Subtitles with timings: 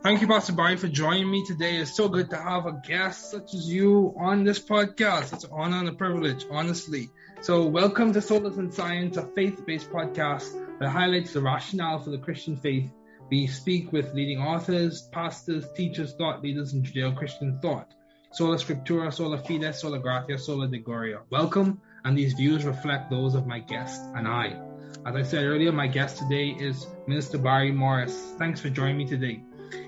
[0.00, 1.76] Thank you, Pastor Barry, for joining me today.
[1.76, 5.32] It's so good to have a guest such as you on this podcast.
[5.32, 7.10] It's an honor and a privilege, honestly.
[7.40, 12.10] So, welcome to Solace and Science, a faith based podcast that highlights the rationale for
[12.10, 12.88] the Christian faith.
[13.28, 17.92] We speak with leading authors, pastors, teachers, thought leaders in Judeo Christian thought.
[18.30, 21.20] Sola Scriptura, Sola Fide, Sola Gratia, Soli Deo Gloria.
[21.28, 24.67] Welcome, and these views reflect those of my guest and I.
[25.06, 28.34] As I said earlier, my guest today is Minister Barry Morris.
[28.38, 29.42] Thanks for joining me today.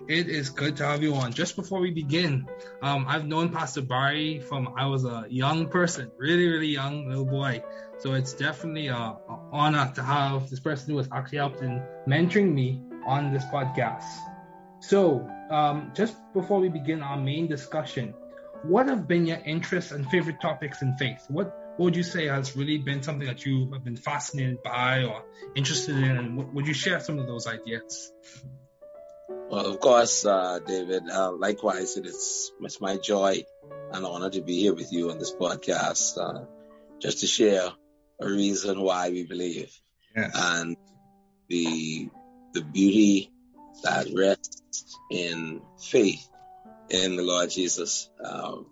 [0.08, 1.32] It is good to have you on.
[1.32, 2.46] Just before we begin,
[2.82, 7.24] um, I've known Pastor Barry from I was a young person, really, really young little
[7.24, 7.62] boy.
[7.98, 11.82] So it's definitely a, a honor to have this person who has actually helped in
[12.08, 14.04] mentoring me on this podcast.
[14.80, 18.14] So, um, just before we begin our main discussion,
[18.62, 21.24] what have been your interests and favorite topics in faith?
[21.28, 25.04] What, what would you say has really been something that you have been fascinated by
[25.04, 26.04] or interested in?
[26.04, 28.12] And would you share some of those ideas?
[29.48, 31.08] Well, of course, uh, David.
[31.08, 33.44] Uh, likewise, it is it's my joy
[33.92, 36.44] and honor to be here with you on this podcast, uh,
[36.98, 37.70] just to share
[38.20, 39.72] a reason why we believe
[40.14, 40.32] yes.
[40.36, 40.76] and
[41.48, 42.10] the
[42.52, 43.32] the beauty
[43.84, 46.28] that rests in faith
[46.90, 48.10] in the Lord Jesus.
[48.22, 48.66] Um,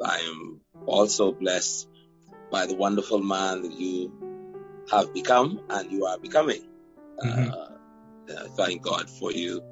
[0.00, 1.88] I am also blessed
[2.52, 4.12] by the wonderful man that you
[4.90, 6.62] have become and you are becoming.
[7.24, 7.50] Mm-hmm.
[7.50, 9.62] Uh, thank God for you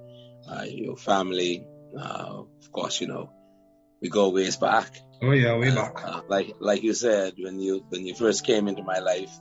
[0.48, 1.66] uh, your family.
[1.96, 3.30] Uh, of course, you know,
[4.00, 4.98] we go ways back.
[5.22, 6.02] Oh yeah, way back.
[6.02, 9.32] Uh, like like you said, when you when you first came into my life,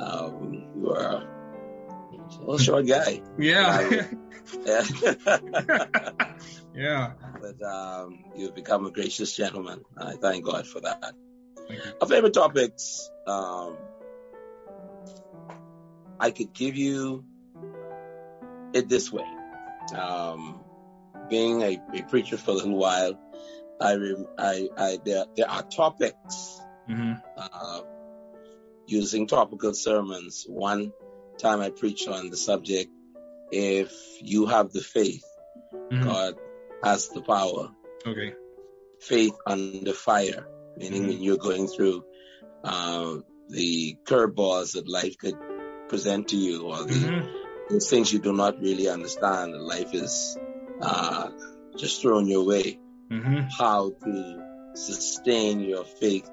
[0.00, 3.20] um, you were a little short guy.
[3.38, 4.06] Yeah.
[4.66, 4.84] yeah.
[6.74, 7.12] yeah.
[7.42, 9.82] But um, you've become a gracious gentleman.
[9.98, 11.12] I thank God for that.
[12.00, 13.10] Our favorite topics.
[13.26, 13.76] Um,
[16.18, 17.24] I could give you
[18.72, 19.26] it this way
[19.94, 20.60] um,
[21.28, 23.18] being a, a, preacher for a little while,
[23.80, 23.96] I,
[24.38, 27.14] I, I there, there are topics mm-hmm.
[27.36, 27.80] uh,
[28.86, 30.44] using topical sermons.
[30.48, 30.92] One
[31.38, 32.90] time I preached on the subject,
[33.50, 35.24] if you have the faith,
[35.74, 36.04] mm-hmm.
[36.04, 36.34] God
[36.82, 37.70] has the power.
[38.06, 38.34] Okay.
[39.00, 40.46] Faith under fire,
[40.76, 41.08] meaning Mhm.
[41.08, 42.04] when you're going through
[42.64, 43.16] uh,
[43.48, 45.36] the curveballs that life could
[45.88, 47.28] present to you, or the Mhm.
[47.70, 49.54] those things you do not really understand.
[49.60, 50.38] Life is
[50.80, 51.30] uh,
[51.76, 52.78] just thrown your way.
[53.10, 53.48] Mhm.
[53.58, 54.42] How to
[54.74, 56.28] sustain your faith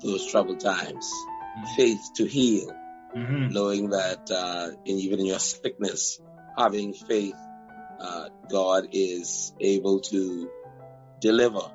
[0.00, 1.06] through those troubled times.
[1.58, 1.76] Mhm.
[1.76, 2.70] Faith to heal,
[3.14, 3.52] Mhm.
[3.52, 6.20] knowing that uh, in, even in your sickness,
[6.58, 7.36] having faith,
[8.00, 10.50] uh, God is able to
[11.20, 11.70] deliver.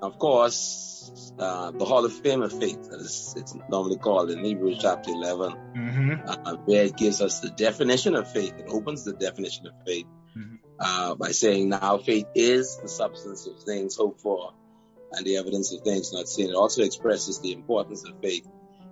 [0.00, 4.78] Of course, uh, the Hall of Fame of faith, as it's normally called in Hebrews
[4.80, 6.22] chapter 11, Mhm.
[6.46, 8.54] uh, where it gives us the definition of faith.
[8.58, 10.06] It opens the definition of faith
[10.36, 10.58] Mhm.
[10.78, 14.52] uh, by saying, now faith is the substance of things hoped for
[15.12, 16.50] and the evidence of things not seen.
[16.50, 18.46] It also expresses the importance of faith.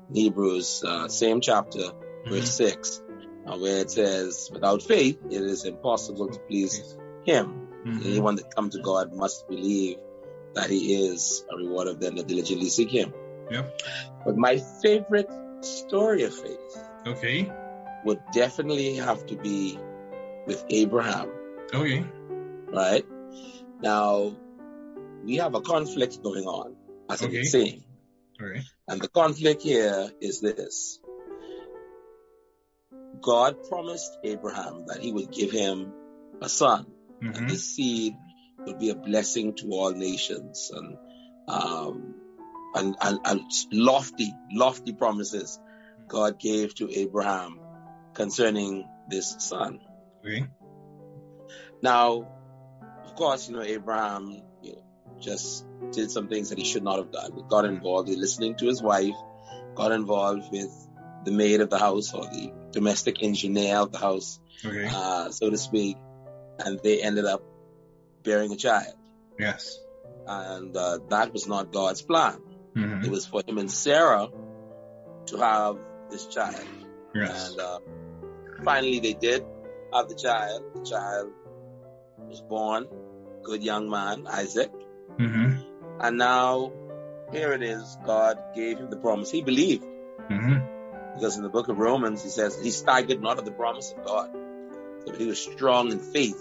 [0.09, 1.93] In Hebrews, uh, same chapter,
[2.27, 3.01] verse 6,
[3.47, 7.69] uh, where it says, without faith, it is impossible to please him.
[7.85, 8.05] Mhm.
[8.05, 9.99] Anyone that comes to God must believe
[10.57, 13.13] that he is a reward of them that diligently seek him.
[13.51, 13.81] Yep.
[14.25, 15.31] But my favorite
[15.61, 17.53] story of faith Okay.
[18.05, 19.79] would definitely have to be
[20.47, 21.31] with Abraham,
[21.75, 22.05] Okay.
[22.73, 23.05] right?
[23.83, 24.35] Now,
[25.25, 26.75] we have a conflict going on,
[27.11, 27.45] as Okay.
[27.45, 27.85] seem.
[28.41, 28.63] All right.
[28.89, 31.01] And the conflict here is this.
[33.21, 35.93] God promised Abraham that he would give him
[36.41, 36.87] a son,
[37.21, 37.49] and Mhm.
[37.49, 38.15] this seed
[38.67, 40.97] would be a blessing to all nations and
[41.49, 42.15] um,
[42.75, 43.41] and, and, and
[43.73, 45.59] lofty, lofty promises
[46.09, 47.59] God gave to Abraham
[48.15, 49.81] concerning this son.
[50.25, 50.47] Okay.
[51.83, 52.29] Now,
[53.05, 54.83] of course, you know, Abraham you know,
[55.21, 57.33] just did some things that he should not have done.
[57.35, 59.15] He got involved in listening to his wife,
[59.75, 60.71] got involved with
[61.25, 64.89] the maid of the house or the domestic engineer of the house, Okay.
[64.93, 65.97] uh, so to speak,
[66.59, 67.43] and they ended up
[68.27, 68.95] bearing a child.
[69.39, 69.79] Yes.
[70.27, 72.39] And uh, that was not God's plan.
[72.75, 73.09] It Mhm.
[73.09, 74.29] was for him and Sarah
[75.31, 75.77] to have
[76.11, 76.67] this child.
[77.15, 77.51] Yes.
[77.51, 77.79] And uh,
[78.65, 79.45] finally, they did
[79.95, 80.63] have the child.
[80.75, 81.29] The child
[82.29, 82.87] was born,
[83.45, 84.73] good young man, Isaac.
[85.19, 85.51] Mm-hmm.
[86.01, 86.73] And now,
[87.33, 87.97] here it is.
[88.05, 89.31] God gave him the promise.
[89.31, 89.85] He believed,
[90.31, 90.59] Mm-hmm.
[91.15, 94.05] because in the book of Romans, he says, he staggered not at the promise of
[94.05, 94.29] God.
[95.07, 96.41] So he was strong in faith.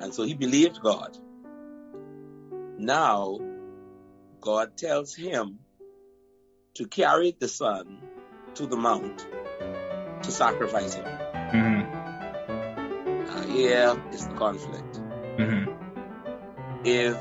[0.00, 1.16] And so he believed God.
[2.78, 3.38] Now,
[4.40, 5.58] God tells him
[6.74, 8.00] to carry the son
[8.54, 9.26] to the mount
[10.22, 11.04] to sacrifice him.
[11.04, 11.98] Mhm.
[13.48, 15.00] here is the conflict.
[15.38, 15.72] Mm-hmm.
[16.84, 17.16] If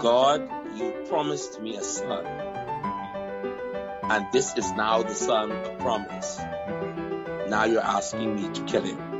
[0.00, 2.26] God, you promised me a son,
[4.10, 6.38] and this is now the son of promise,
[7.48, 9.15] now you're asking me to kill him.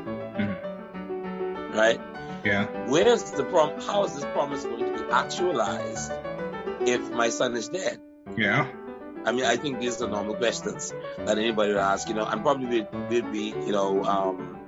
[1.76, 2.00] Right?
[2.44, 2.66] Yeah.
[2.88, 3.80] Where's the prom?
[3.80, 6.12] How is this promise going to be actualized
[6.80, 8.00] if my son is dead?
[8.36, 8.68] Yeah.
[9.24, 12.42] I mean, I think these are normal questions that anybody would ask, you know, and
[12.42, 14.58] probably we'd, we'd be, you know, um,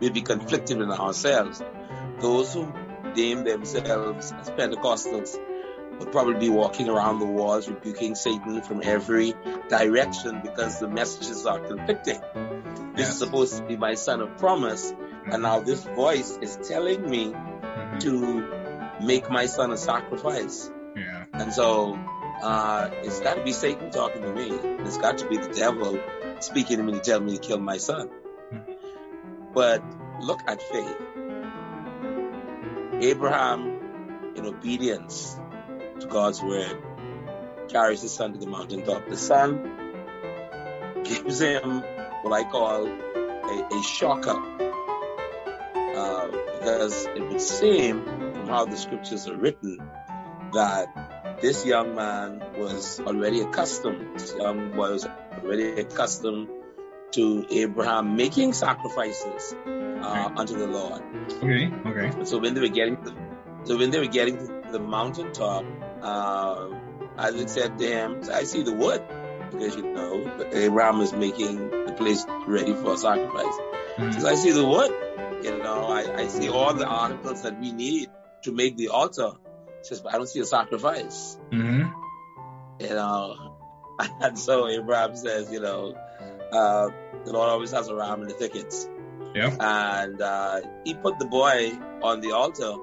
[0.00, 1.62] we'd be conflicted in ourselves.
[2.18, 2.72] Those who
[3.14, 5.38] deem themselves as Pentecostals
[5.98, 9.34] would probably be walking around the walls rebuking Satan from every
[9.68, 12.20] direction because the messages are conflicting.
[12.94, 14.92] This is supposed to be my son of promise,
[15.32, 18.00] and now this voice is telling me Mhm.
[18.00, 20.70] to make my son a sacrifice.
[20.96, 21.24] Yeah.
[21.32, 21.98] And so
[22.42, 24.50] uh, it's got to be Satan talking to me.
[24.86, 25.98] It's got to be the devil
[26.40, 28.08] speaking to me to tell me to kill my son.
[29.54, 29.82] But
[30.20, 30.96] look at faith.
[33.00, 35.38] Abraham, in obedience
[36.00, 36.76] to God's word,
[37.68, 39.08] carries his son to the mountaintop.
[39.08, 39.62] The son
[41.04, 41.82] gives him
[42.22, 44.67] what I call a, a shocker.
[46.30, 49.78] Because it would seem from how the scriptures are written
[50.52, 55.06] that this young man was already accustomed, this young boy was
[55.42, 56.48] already accustomed
[57.12, 61.02] to Abraham making sacrifices uh, unto the Lord.
[61.42, 61.72] Okay.
[61.86, 62.24] Okay.
[62.24, 63.14] So when they were getting to,
[63.64, 65.64] so when they were getting to the mountaintop,
[66.02, 66.68] uh,
[67.16, 69.02] Isaac said to him, I see the wood.
[69.50, 73.54] Because you know, Abraham is making the place ready for a sacrifice.
[73.96, 74.14] He Mhm.
[74.14, 74.90] says, I see the wood.
[75.42, 78.08] You know, I, I see all the articles that we need
[78.42, 79.30] to make the altar.
[79.78, 81.38] He says, but I don't see a sacrifice.
[81.50, 81.92] Mhm.
[82.80, 83.56] You know,
[84.20, 85.94] and so Abraham says, you know,
[86.52, 86.88] uh,
[87.24, 88.88] the Lord always has a ram in the thickets.
[89.34, 89.54] Yeah.
[89.60, 92.74] And uh, he put the boy on the altar.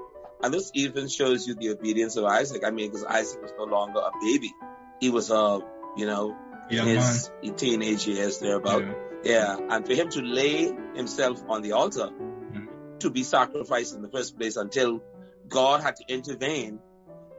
[0.42, 2.62] And this even shows you the obedience of Isaac.
[2.64, 4.52] I mean, because Isaac was no longer a baby.
[5.00, 5.60] He was a,
[5.96, 6.36] you know,
[6.70, 8.82] Young his teenage years thereabout.
[8.84, 8.92] Yeah.
[9.24, 12.10] Yeah, and for him to lay himself on the altar.
[13.00, 15.02] To be sacrificed in the first place until
[15.48, 16.80] God had to intervene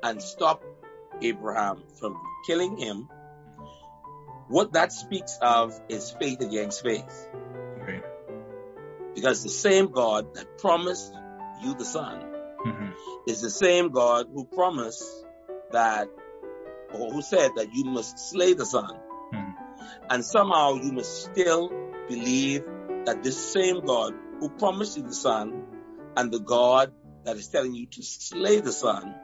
[0.04, 0.64] and stop
[1.22, 3.10] Abraham from killing him.
[4.48, 7.28] What that speaks of is faith against faith.
[7.82, 8.02] Okay.
[9.16, 11.14] Because the same God that promised
[11.64, 12.22] you the son
[12.66, 12.94] Mhm.
[13.28, 15.04] is the same God who promised
[15.72, 16.08] that,
[16.94, 18.92] or who said that you must slay the son.
[19.34, 19.56] Mhm.
[20.10, 21.70] And somehow you must still
[22.08, 22.64] believe
[23.06, 25.66] that this same God who promised you the son
[26.16, 26.92] and the God
[27.24, 29.16] that is telling you to slay the son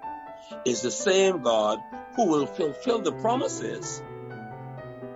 [0.65, 1.80] is the same God
[2.15, 4.01] who will fulfill the promises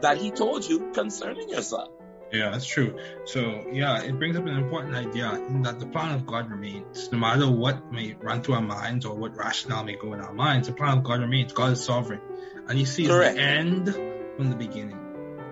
[0.01, 1.87] that he told you concerning your son.
[2.31, 2.99] Yeah, that's true.
[3.25, 7.09] So yeah, it brings up an important idea in that the plan of God remains.
[7.11, 10.33] No matter what may run through our minds or what rationale may go in our
[10.33, 11.53] minds, the plan of God remains.
[11.53, 12.21] God is sovereign.
[12.67, 13.35] And he sees Correct.
[13.35, 13.93] the end
[14.35, 14.99] from the beginning.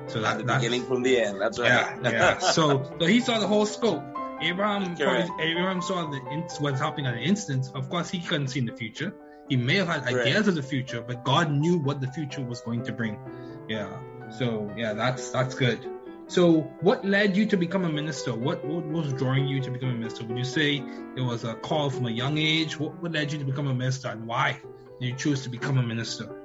[0.07, 1.41] So At that the that's, beginning from the end.
[1.41, 1.67] That's right.
[2.03, 2.39] Yeah, yeah.
[2.39, 4.03] So so he saw the whole scope.
[4.41, 6.19] Abraham probably, Abraham saw the
[6.59, 7.71] what's happening at an instant.
[7.73, 9.13] Of course, he couldn't see in the future.
[9.49, 12.61] He may have had ideas of the future, but God knew what the future was
[12.61, 13.19] going to bring.
[13.67, 13.99] Yeah.
[14.37, 15.79] So yeah, that's that's good.
[16.27, 18.33] So what led you to become a minister?
[18.33, 20.25] What what was drawing you to become a minister?
[20.25, 20.83] Would you say
[21.15, 22.79] it was a call from a young age?
[22.79, 24.59] What, what led you to become a minister, and why
[24.99, 26.44] did you choose to become a minister?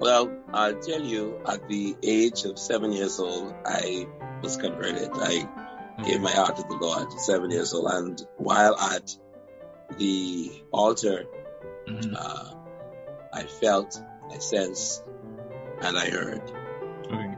[0.00, 4.06] Well, I'll tell you, at the age of seven years old, I
[4.42, 5.10] was converted.
[5.14, 5.48] I
[6.04, 7.90] gave my heart to the Lord at seven years old.
[7.90, 9.10] And while at
[9.98, 11.24] the altar,
[11.88, 12.14] Mhm.
[12.16, 12.54] uh,
[13.32, 14.00] I felt,
[14.30, 15.02] I sensed,
[15.82, 16.42] and I heard
[17.06, 17.36] Okay.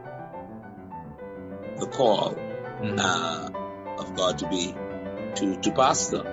[1.79, 2.35] the call
[2.81, 2.99] Mhm.
[2.99, 3.49] uh,
[4.01, 4.75] of God to be
[5.35, 6.23] to to pastor.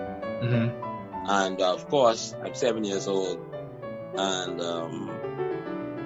[0.42, 0.72] Mhm.
[1.30, 3.38] And uh, of course, I'm seven years old,
[4.16, 5.17] and um,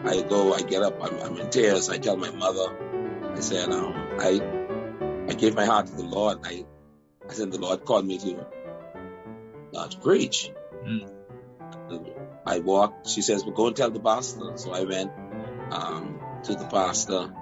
[0.05, 1.89] I go, I get up, I'm, I'm in tears.
[1.89, 4.41] I tell my mother, I said, um, I
[5.29, 6.39] I gave my heart to the Lord.
[6.45, 6.65] I
[7.29, 8.47] I said the Lord called me to
[9.75, 10.51] uh, to preach.
[10.85, 11.09] Mm.
[12.45, 13.09] I walked.
[13.09, 15.13] She says, "Well, go and tell the pastor." So I went
[15.71, 17.33] um, to the pastor.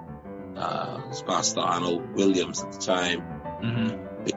[0.55, 3.23] Uh, it was Pastor Arnold Williams at the time,
[3.61, 4.31] Mhm.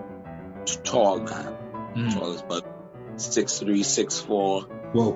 [0.84, 1.56] tall man,
[1.96, 2.14] Mhm.
[2.14, 2.64] tall as about
[3.16, 4.62] six three, six four.
[4.92, 5.12] Whoa.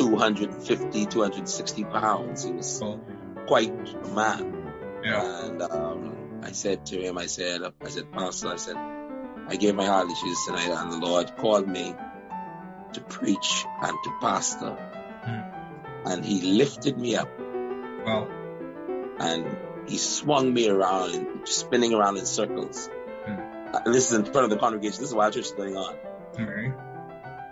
[0.00, 2.44] And about 250, 260 pounds.
[2.44, 3.00] He was Oh,
[3.46, 5.00] quite a man.
[5.04, 5.44] yeah.
[5.46, 8.76] And um, I said to him, I said, I said, Pastor, I said,
[9.48, 11.94] I gave my heart to Jesus tonight, and the Lord called me
[12.94, 14.76] to preach and to pastor.
[16.06, 17.28] And He lifted me up
[18.06, 18.28] Wow.
[19.18, 19.56] and
[19.88, 22.88] He swung me around, spinning around in circles.
[23.26, 25.00] uh, this is in front of the congregation.
[25.00, 25.96] This is while church is going on.
[26.38, 26.72] Okay.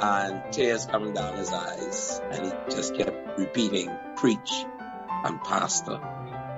[0.02, 2.20] And tears coming down his eyes.
[2.30, 4.52] And he just kept repeating, preach
[5.24, 6.00] and pastor.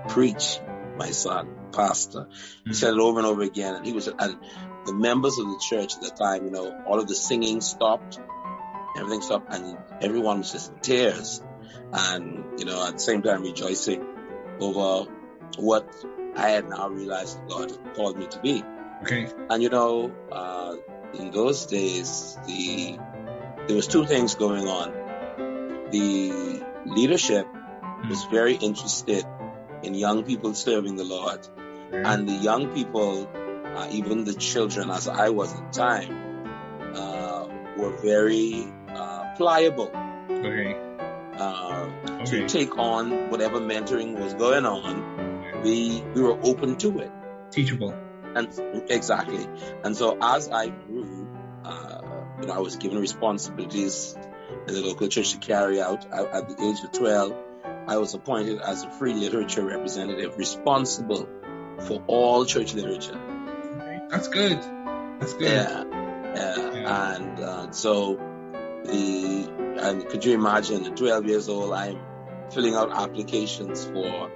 [0.08, 0.60] Preach,
[0.96, 2.28] my son, pastor.
[2.64, 2.74] He Mhm.
[2.74, 3.74] said it over and over again.
[3.74, 4.38] And he was, and
[4.86, 8.18] the members of the church at the time, you know, all of the singing stopped,
[8.96, 11.42] everything stopped, and everyone was just in tears.
[11.92, 14.04] And, you know, at the same time rejoicing
[14.60, 15.10] over
[15.58, 15.86] what
[16.36, 18.64] I had now realized God called me to be.
[19.02, 19.28] Okay.
[19.50, 20.76] And you know, uh,
[21.18, 22.98] in those days, the
[23.66, 24.92] there was two things going on.
[25.90, 27.46] The leadership
[28.08, 29.24] was very interested
[29.82, 31.46] in young people serving the Lord,
[31.92, 33.28] and the young people,
[33.76, 36.10] uh, even the children, as I was at the time,
[36.94, 39.90] uh, were very uh, pliable
[40.30, 40.76] Okay.
[41.38, 41.90] uh,
[42.20, 42.24] Okay.
[42.26, 45.62] to take on whatever mentoring was going on.
[45.62, 47.10] We we were open to it.
[47.50, 47.94] Teachable.
[48.34, 48.48] And
[48.90, 49.46] exactly.
[49.84, 51.23] And so as I grew,
[52.44, 54.14] you know, I was given responsibilities
[54.68, 56.12] in the local church to carry out.
[56.12, 57.34] I, at the age of 12,
[57.86, 61.26] I was appointed as a free literature representative responsible
[61.86, 63.18] for all church literature.
[64.10, 64.58] That's good.
[65.20, 65.52] That's good.
[65.52, 65.84] Yeah.
[66.34, 66.72] Yeah.
[66.74, 67.14] Yeah.
[67.14, 68.16] And uh, so
[68.84, 71.98] the, and could you imagine at 12 years old, I'm
[72.50, 74.30] filling out applications for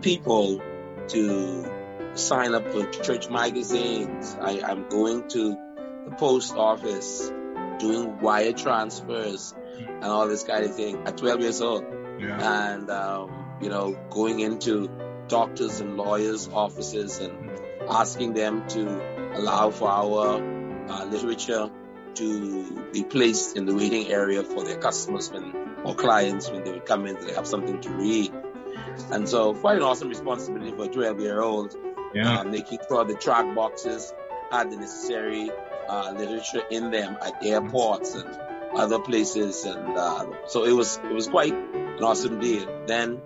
[0.00, 0.62] people
[1.08, 4.36] to sign up for church magazines.
[4.40, 5.56] I, I'm going to
[6.04, 7.32] the post office,
[7.78, 11.84] doing wire transfers and all this kind of thing at 12 years old.
[12.18, 12.72] Yeah.
[12.72, 14.88] And, um, you know, going into
[15.28, 17.50] doctors and lawyers' offices and
[17.88, 20.42] asking them to allow for our
[20.88, 21.70] uh, literature
[22.14, 25.52] to be placed in the waiting area for their customers when,
[25.84, 28.32] or clients when they would come in, they have something to read.
[29.12, 31.76] And so quite an awesome responsibility for a 12 year old
[32.14, 32.40] Yeah.
[32.40, 34.12] uh, making sure the track boxes
[34.50, 35.50] had the necessary
[35.88, 38.28] uh, literature in them at airports and
[38.74, 42.84] other places, and uh, so it was it was quite an awesome deal.
[42.86, 43.20] Then,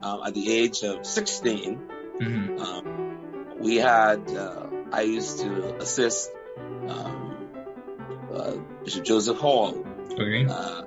[0.00, 1.74] um, at the age of 16,
[2.20, 6.30] hmm um, we had uh, I used to assist
[6.88, 7.48] um,
[8.32, 8.52] uh,
[8.84, 9.84] Bishop Joseph Hall.
[10.12, 10.44] Okay.
[10.46, 10.82] Uh,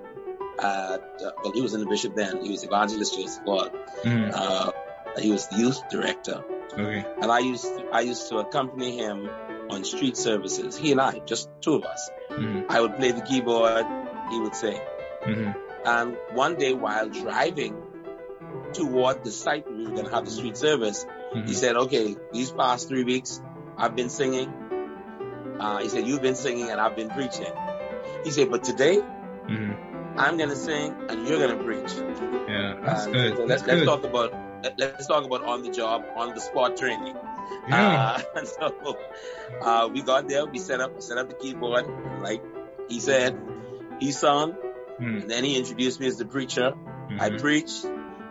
[0.57, 2.41] at, uh, well, he wasn't a bishop then.
[2.41, 3.69] He was Evangelist Joseph Hall.
[4.03, 4.71] hmm Uh,
[5.19, 7.05] he was the youth director Okay.
[7.21, 9.29] and I used to, I used to accompany him
[9.69, 10.77] on street services.
[10.77, 12.09] He and I, just two of us.
[12.29, 13.85] hmm I would play the keyboard,
[14.31, 14.79] he would sing.
[15.23, 15.51] hmm
[15.85, 17.75] And one day while driving
[18.73, 21.75] toward the site where we were going to have the street service, hmm he said,
[21.75, 23.41] "Okay, these past three weeks
[23.77, 24.53] I've been singing."
[25.59, 27.53] Uh, he said, "You've been singing and I've been preaching."
[28.23, 29.73] He said, "But today hmm
[30.17, 31.91] I'm going to sing and you're going to preach."
[32.47, 32.75] Yeah.
[32.83, 33.37] That's And good.
[33.37, 36.41] so That's let's, let's talk about let- let's talk about on the job, on the
[36.41, 37.15] spot training.
[37.67, 38.21] Yeah.
[38.35, 38.97] Uh, so
[39.61, 41.85] uh, we got there, we set up set up the keyboard,
[42.21, 42.43] like
[42.89, 43.37] he said,
[43.99, 44.55] he sung,
[45.21, 46.73] and then he introduced me as the preacher.
[47.19, 47.39] I Mhm.
[47.39, 47.85] preached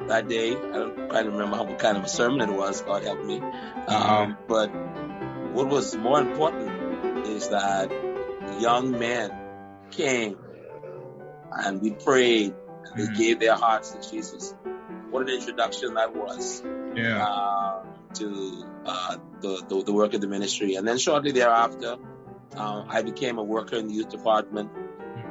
[0.09, 0.52] that day.
[0.56, 2.83] I don't quite remember how, what kind of a sermon it was.
[2.83, 3.40] God help me.
[3.88, 4.68] Um, but
[5.56, 7.90] what was more important is that
[8.61, 9.30] young men
[9.90, 10.37] came
[11.52, 12.54] and we prayed
[12.85, 13.16] and they Mhm.
[13.16, 14.54] gave their hearts to Jesus.
[15.11, 16.62] What an introduction that was
[16.97, 17.25] Yeah.
[17.25, 17.63] uh,
[18.14, 20.75] to uh, the, the the work of the ministry.
[20.76, 21.97] And then shortly thereafter,
[22.56, 24.71] uh, I became a worker in the youth department.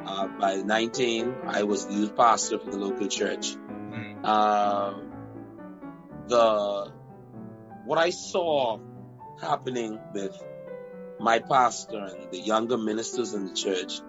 [0.06, 3.56] Uh, by 19, I was the youth pastor for the local church.
[3.56, 4.20] Mhm.
[4.22, 4.94] Uh,
[6.28, 6.92] the
[7.86, 8.78] what I saw
[9.40, 10.36] happening with
[11.20, 14.00] my pastor and the younger ministers in the church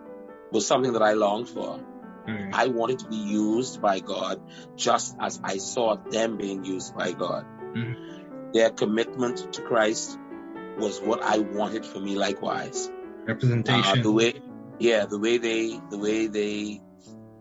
[0.52, 1.80] was something that I longed for.
[2.28, 2.50] Mhm.
[2.54, 4.42] I wanted to be used by God
[4.76, 7.46] just as I saw them being used by God.
[7.74, 7.96] Mhm.
[8.56, 10.18] Their commitment to Christ
[10.78, 12.88] was what I wanted for me likewise.
[12.88, 14.02] Uh, Representation.
[14.02, 14.34] the way,
[14.80, 16.82] yeah, the way they, the way they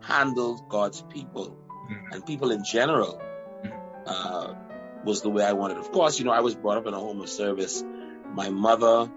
[0.00, 1.56] handled God's people
[1.88, 2.12] Mhm.
[2.12, 3.22] and people in general,
[4.06, 4.54] uh,
[5.04, 5.76] was the way I wanted.
[5.78, 7.84] Of course, you know, I was brought up in a home of service.
[8.32, 9.08] My mother,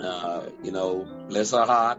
[0.00, 1.98] uh, you know, bless her heart,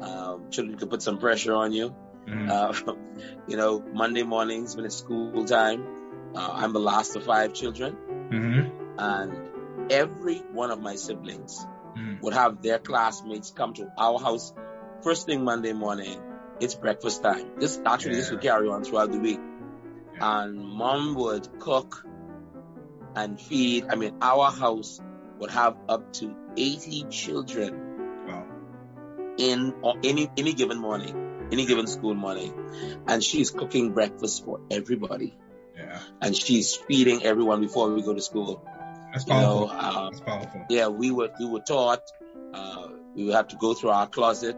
[0.00, 1.94] um, children could put some pressure on you.
[2.26, 2.48] Mhm.
[2.50, 2.94] Uh,
[3.46, 5.86] you know, Monday mornings when it's school time,
[6.34, 7.96] uh, I'm the last of five children,
[8.32, 8.70] Mhm.
[8.98, 12.22] and every one of my siblings Mhm.
[12.22, 14.52] would have their classmates come to our house
[15.02, 16.20] first thing Monday morning.
[16.60, 17.58] It's breakfast time.
[17.58, 19.40] This actually this would carry on throughout the week,
[20.20, 22.04] and mom would cook
[23.16, 23.86] and feed.
[23.90, 25.00] I mean, our house
[25.38, 27.74] would have up to 80 children
[28.28, 28.44] Wow.
[29.38, 32.54] in or any any given morning, any given school morning,
[33.08, 35.36] and she's cooking breakfast for everybody,
[35.92, 35.98] Yeah.
[36.22, 38.64] and she's feeding everyone before we go to school.
[39.12, 39.70] That's You know, powerful.
[40.00, 40.66] uh, That's powerful.
[40.70, 42.02] yeah, we were we were taught
[42.54, 44.56] uh, we would have to go through our closet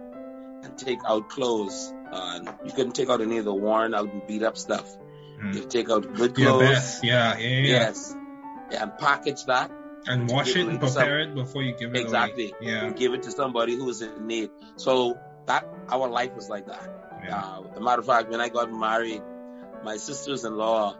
[0.62, 1.93] and take out clothes.
[2.12, 4.87] Uh, you couldn't take out any of the worn out and beat up stuff.
[5.43, 5.55] Mm.
[5.57, 6.62] You take out good clothes.
[6.62, 7.05] best.
[7.05, 7.67] Yeah, yeah, yeah.
[7.67, 8.14] Yes.
[8.71, 9.71] And package that
[10.07, 12.53] And wash it and prepare it before you give it Exactly.
[12.53, 12.71] away.
[12.73, 12.85] Yeah.
[12.85, 14.50] and give it to somebody who is in need.
[14.76, 16.85] So that our life was like that.
[17.25, 17.38] Yeah.
[17.43, 19.23] Uh, as a matter of fact, when I got married,
[19.83, 20.97] my sisters-in-law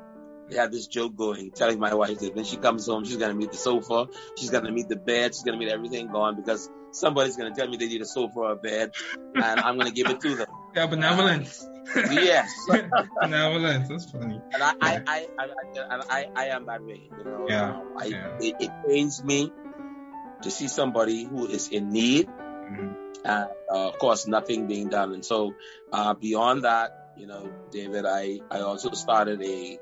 [0.49, 3.35] they had this joke going, telling my wife that when she comes home, she's gonna
[3.35, 7.37] meet the sofa, she's gonna meet the bed, she's gonna meet everything gone because somebody's
[7.37, 8.93] gonna tell me they need a sofa or a bed,
[9.35, 10.47] and I'm gonna give it to them.
[10.75, 11.65] Yeah, benevolence.
[12.11, 12.67] Yes,
[13.21, 13.89] benevolence.
[13.89, 14.41] That's funny.
[14.53, 15.47] and I, I, I, I,
[15.89, 17.09] I, I, I am that way.
[17.17, 18.37] You know, Yeah, I, yeah.
[18.41, 19.53] It, it pains me
[20.43, 22.97] to see somebody who is in need Mhm.
[23.25, 25.13] and uh, of course nothing being done.
[25.13, 25.55] And so
[25.93, 29.79] uh, beyond that, you know, David, I I also started a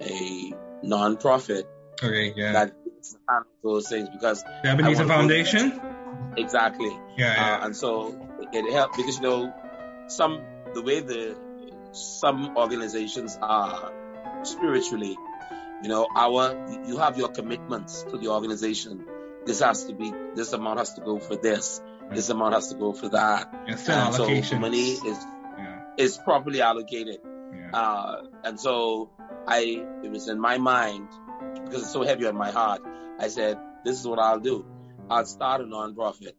[0.00, 0.52] a
[0.82, 1.66] non-profit
[2.02, 2.52] Okay, yeah.
[2.52, 2.72] that
[3.62, 5.80] those things because the Ebenezer Foundation?
[6.36, 7.58] exactly, Yeah, yeah.
[7.62, 8.14] uh, and so
[8.52, 9.52] it helped because you know
[10.08, 10.40] some
[10.74, 11.36] the way the
[11.92, 13.92] some organizations are
[14.42, 15.16] spiritually,
[15.82, 16.54] you know, our
[16.86, 19.04] you have your commitments to the organization.
[19.46, 21.80] This has to be this amount has to go for this.
[22.12, 23.52] This amount has to go for that.
[23.66, 25.18] yeah And so money is
[25.58, 27.20] Yeah, is properly allocated.
[27.52, 27.70] Yeah.
[27.72, 29.10] Uh, and so
[29.46, 31.08] I, it was in my mind
[31.64, 32.82] because it's so heavy on my heart.
[33.18, 34.64] I said, this is what I'll do.
[35.10, 36.34] I'll start a nonprofit.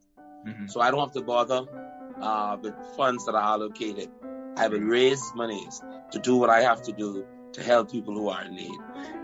[0.46, 0.70] Mhm.
[0.70, 1.66] So I don't have to bother,
[2.20, 4.10] uh, with funds that are allocated.
[4.56, 8.28] I will raise monies to do what I have to do to help people who
[8.28, 8.78] are in need.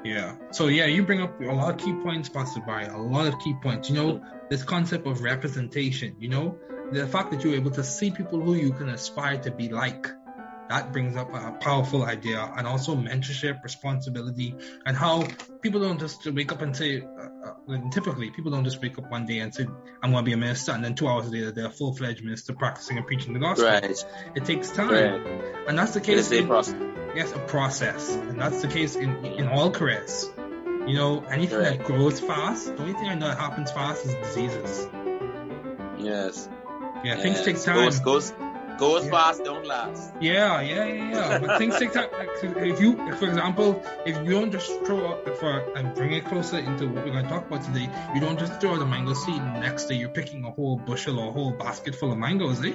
[0.04, 0.36] Yeah.
[0.50, 2.86] So yeah, you bring up a lot of key points, Pastor Barry.
[2.86, 3.88] A lot of key points.
[3.88, 6.16] You know, this concept of representation.
[6.18, 6.58] You know,
[6.92, 10.08] the fact that you're able to see people who you can aspire to be like.
[10.68, 14.54] That brings up a powerful idea, and also mentorship, responsibility,
[14.84, 15.26] and how
[15.62, 17.02] people don't just wake up and say.
[17.02, 17.28] Uh,
[17.72, 19.66] uh, typically, people don't just wake up one day and say,
[20.02, 22.52] "I'm going to be a minister," and then two hours later, they're a full-fledged minister
[22.52, 23.66] practicing and preaching the gospel.
[23.66, 24.04] Right.
[24.34, 25.68] It takes time, Right.
[25.68, 26.30] and that's the case.
[26.32, 26.74] in- process.
[27.14, 30.28] yes, a process, and that's the case in in all careers.
[30.86, 34.14] You know, anything that grows fast, the only thing I know that happens fast is
[34.14, 34.88] diseases.
[35.98, 36.48] Yes.
[37.04, 37.76] Yeah, things take time.
[37.76, 38.32] Goes, goes,
[38.78, 39.10] goes Yeah.
[39.10, 40.12] fast, don't last.
[40.20, 41.38] Yeah, yeah, yeah, yeah.
[41.38, 42.08] But things take time.
[42.42, 46.58] If you, for example, if you don't just throw out for and bring it closer
[46.58, 49.14] into what we're going to talk about today, you don't just throw out a mango
[49.14, 52.64] seed next day you're picking a whole bushel or a whole basket full of mangoes,
[52.64, 52.74] eh?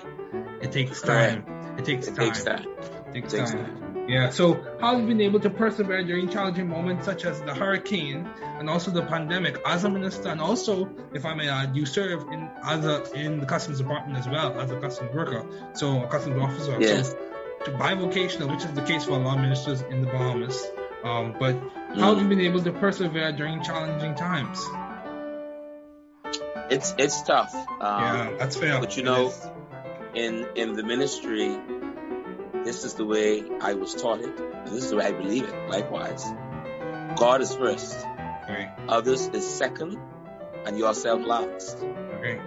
[0.61, 1.45] It takes time.
[1.77, 2.15] It takes time.
[2.15, 2.59] It takes time.
[2.59, 4.05] It takes It takes time.
[4.07, 4.29] Yeah.
[4.29, 8.27] So how have you been able to persevere during challenging moments such as the hurricane
[8.59, 12.23] and also the pandemic as a minister and also, if I may add, you serve
[12.31, 16.07] in as a in the customs department as well as a customs worker, so a
[16.07, 16.77] customs officer.
[16.81, 17.15] Yes.
[17.65, 20.59] So bivocational, which is the case for a lot of ministers in the Bahamas.
[21.03, 21.55] Um, but
[21.95, 22.21] how have Mm.
[22.23, 24.59] you been able to persevere during challenging times?
[26.69, 27.53] It's it's tough.
[27.53, 28.79] Um, yeah, that's fair.
[28.79, 29.31] but you know,
[30.15, 31.57] in in the ministry,
[32.63, 35.45] this is the way I was taught it, and this is the way I believe
[35.45, 35.69] it.
[35.69, 36.23] Likewise,
[37.15, 37.97] God is first,
[38.43, 39.97] okay, others is second,
[40.65, 41.77] and yourself last.
[41.77, 42.39] okay,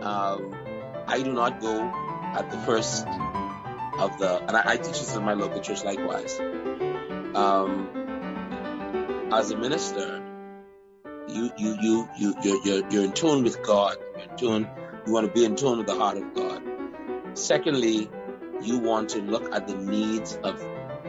[0.00, 0.54] Um,
[1.06, 1.80] I do not go
[2.34, 3.06] at the first
[3.98, 5.82] of the, and I, I teach this in my local church.
[5.84, 6.38] Likewise,
[7.34, 7.88] um,
[9.32, 10.22] as a minister,
[11.28, 13.96] you you you you you're, you're, you're in tune with God.
[14.14, 14.68] You're in tune.
[15.06, 16.62] You want to be in tune with the heart of God.
[17.34, 18.10] Secondly,
[18.62, 20.60] you want to look at the needs of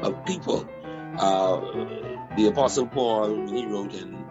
[0.02, 0.68] of people.
[1.18, 1.60] Uh,
[2.38, 4.26] the Apostle Paul, when he wrote in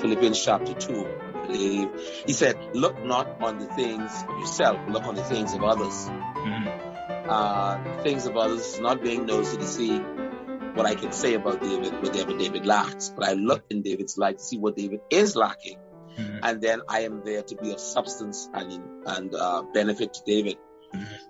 [0.00, 1.88] Philippians chapter two, I believe,
[2.26, 6.08] he said, "Look not on the things of yourself, look on the things of others."
[6.08, 7.28] Mhm.
[7.28, 11.92] Uh, things of others, not being nosy to see what I can say about David,
[12.02, 15.78] whatever David lacks, but I look in David's life to see what David is lacking
[16.18, 16.40] Mhm.
[16.42, 18.72] and then I am there to be of substance and
[19.06, 20.58] and uh, benefit to David.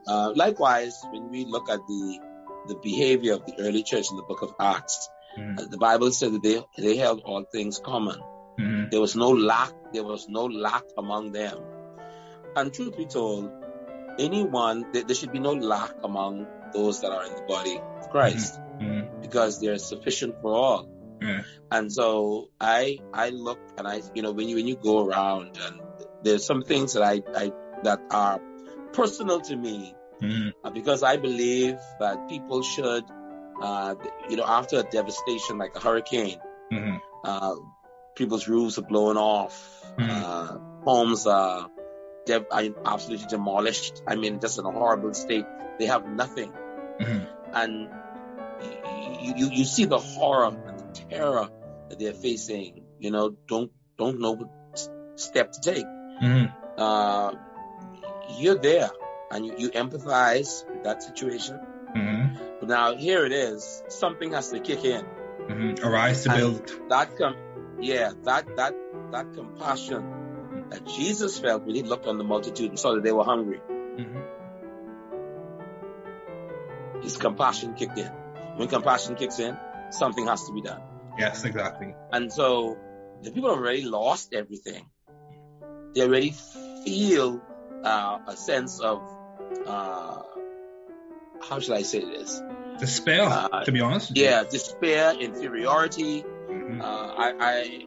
[0.06, 2.20] Uh, likewise, when we look at the
[2.68, 5.58] the behavior of the early church in the book of Acts, Mhm.
[5.60, 8.20] uh, the Bible said that they they held all things common.
[8.58, 8.90] Mhm.
[8.90, 9.72] There was no lack.
[9.92, 11.58] There was no lack among them.
[12.56, 13.50] And truth be told,
[14.18, 18.10] anyone there, there should be no lack among those that are in the body of
[18.10, 19.22] Christ Mhm.
[19.22, 20.88] because there is sufficient for all.
[21.70, 25.58] And so I I look and I you know when you when you go around
[25.66, 25.80] and
[26.22, 27.52] there's some things that I, I
[27.84, 28.40] that are
[28.92, 29.94] personal to me
[30.64, 33.04] uh, because I believe that people should
[33.62, 33.94] uh,
[34.28, 36.40] you know after a devastation like a hurricane
[36.72, 37.00] Mhm.
[37.24, 37.54] uh,
[38.14, 39.54] people's roofs are blowing off
[39.98, 41.68] uh, homes are,
[42.26, 45.46] de- are absolutely demolished I mean just in a horrible state
[45.78, 46.52] they have nothing
[47.00, 47.26] Mhm.
[47.52, 47.88] and
[49.20, 51.48] you, you, you see the horror and the terror
[51.88, 54.48] that they're facing, you know, don't, don't know what
[55.16, 55.86] step to take.
[56.22, 56.52] Mhm.
[58.36, 58.90] You're there
[59.30, 61.58] and you, you empathize with that situation.
[61.96, 62.36] Mm-hmm.
[62.60, 65.04] But now here it is, something has to kick in.
[65.04, 65.84] Mm-hmm.
[65.86, 66.70] Arise to And build.
[66.90, 67.36] That com-
[67.80, 68.74] yeah, that that
[69.12, 73.12] that compassion that Jesus felt when he looked on the multitude and saw that they
[73.12, 73.60] were hungry.
[73.60, 74.20] Mm-hmm.
[77.02, 78.10] His compassion kicked in.
[78.56, 79.56] When compassion kicks in,
[79.90, 80.82] something has to be done.
[81.18, 81.94] Yes, exactly.
[82.12, 82.76] And so
[83.22, 84.86] the people have already lost everything.
[85.94, 86.34] They already
[86.84, 87.40] feel
[87.84, 89.02] uh, a sense of
[89.66, 90.22] uh,
[91.40, 92.42] how should I say this?
[92.78, 94.16] Despair, Uh, to be honest.
[94.16, 96.24] Yeah, despair, inferiority.
[96.48, 96.80] Mhm.
[96.80, 96.84] Uh,
[97.16, 97.86] I, I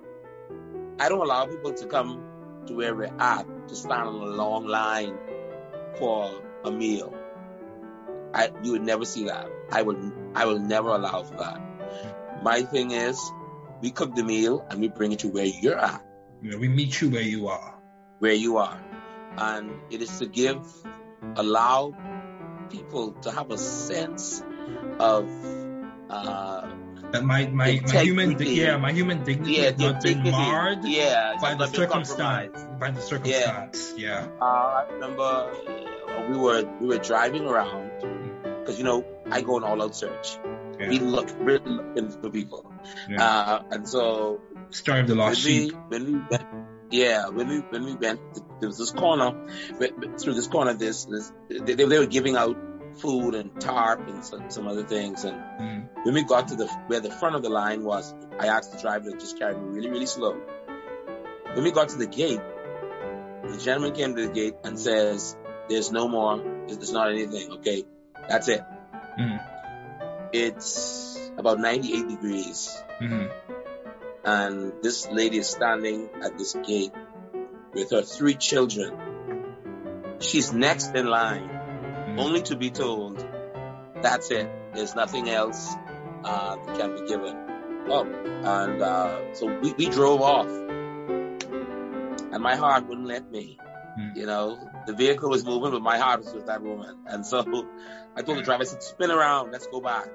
[0.99, 2.23] I don't allow people to come
[2.67, 5.17] to where we're at to stand on a long line
[5.97, 6.29] for
[6.63, 7.13] a meal.
[8.33, 9.47] I you would never see that.
[9.71, 9.99] I would
[10.35, 11.59] I will never allow for that.
[12.43, 13.19] My thing is
[13.81, 16.01] we cook the meal and we bring it to where you're at,
[16.41, 17.75] You know, we meet you where you are.
[18.19, 18.77] where you are.
[19.37, 20.61] And it is to give
[21.35, 21.93] allow
[22.69, 24.43] people to have a sense
[24.99, 25.29] of
[26.09, 26.67] uh
[27.11, 31.35] That my my, my human yeah my human dignity yeah, has not been marred Yeah,
[31.41, 33.93] by the circumstance by the circumstance.
[33.97, 34.27] Yeah.
[34.41, 37.91] Uh, I remember uh, we were we were driving around
[38.41, 40.37] because you know I go on all out search.
[40.79, 40.89] Yeah.
[40.89, 42.65] We look really looking for people,
[43.19, 44.41] uh, and so
[44.73, 45.75] of the when lost we sheep.
[45.89, 46.37] when we
[46.91, 48.19] yeah when we when we went
[48.59, 49.29] there was this corner
[50.19, 52.57] through this corner this, this they, they were giving out
[52.99, 55.87] food and tarp and some, some other things and Mm.
[56.03, 58.79] when we got to the where the front of the line was, I asked the
[58.79, 60.33] driver to just carry me really, really slow.
[61.53, 62.39] When we got to the gate,
[63.43, 65.37] the gentleman came to the gate and says,
[65.69, 66.41] "There's no more.
[66.67, 67.51] There's not anything.
[67.59, 67.83] Okay,
[68.27, 68.61] that's it.
[69.19, 69.39] Mm.
[70.33, 73.31] It's about 98 degrees, Mhm.
[74.23, 76.91] And this lady is standing at this gate
[77.73, 78.93] with her three children.
[80.19, 82.19] She's next in line, Mm.
[82.19, 83.25] only to be told,
[84.01, 84.49] "That's it.
[84.73, 85.73] There's nothing else
[86.23, 87.37] uh, that can be given."
[87.89, 93.57] Oh, and uh, so we, we drove off, and my heart wouldn't let me.
[93.99, 94.15] Mm.
[94.15, 96.97] You know, the vehicle was moving, but my heart was with that woman.
[97.07, 97.39] And so
[98.15, 99.51] I told the driver, I said, "Spin around.
[99.51, 100.07] Let's go back."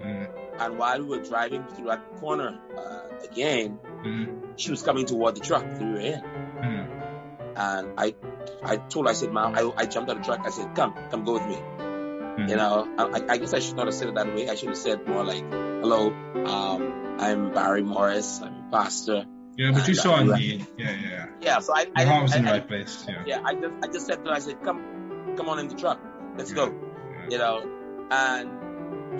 [0.00, 0.28] Mm.
[0.60, 4.52] And while we were driving through that corner uh, again, Mm.
[4.56, 6.20] she was coming toward the truck that we were in.
[6.22, 6.86] Mm.
[7.56, 8.14] And I,
[8.62, 10.40] I told her, I said, "Mom," I, I jumped out of the truck.
[10.46, 12.48] I said, "Come, come, go with me." Mm.
[12.48, 14.48] You know, I, I guess I should not have said it that way.
[14.48, 16.08] I should have said more like, "Hello,
[16.46, 18.40] um, I'm Barry Morris.
[18.42, 19.26] I'm a pastor."
[19.58, 20.66] Yeah, but you saw need.
[20.78, 21.26] Yeah, yeah, yeah.
[21.42, 23.04] Yeah, so I, I, heart was I, in the I- right place.
[23.06, 23.22] Yeah.
[23.26, 25.74] yeah, I just, I just said to her, I said, "Come, come on in the
[25.74, 26.00] truck.
[26.38, 27.26] Let's go." Yeah.
[27.28, 28.48] You know, and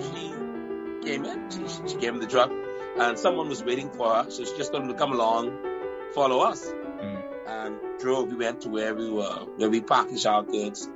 [0.01, 0.33] she
[1.01, 1.49] came in.
[1.51, 1.59] She,
[1.89, 2.51] she came in the truck,
[2.97, 5.57] and someone was waiting for her, so she just told him to come along,
[6.13, 6.65] follow us,
[7.01, 7.21] Mm.
[7.47, 8.29] and drove.
[8.29, 10.87] We went to where we were, where we packaged our goods,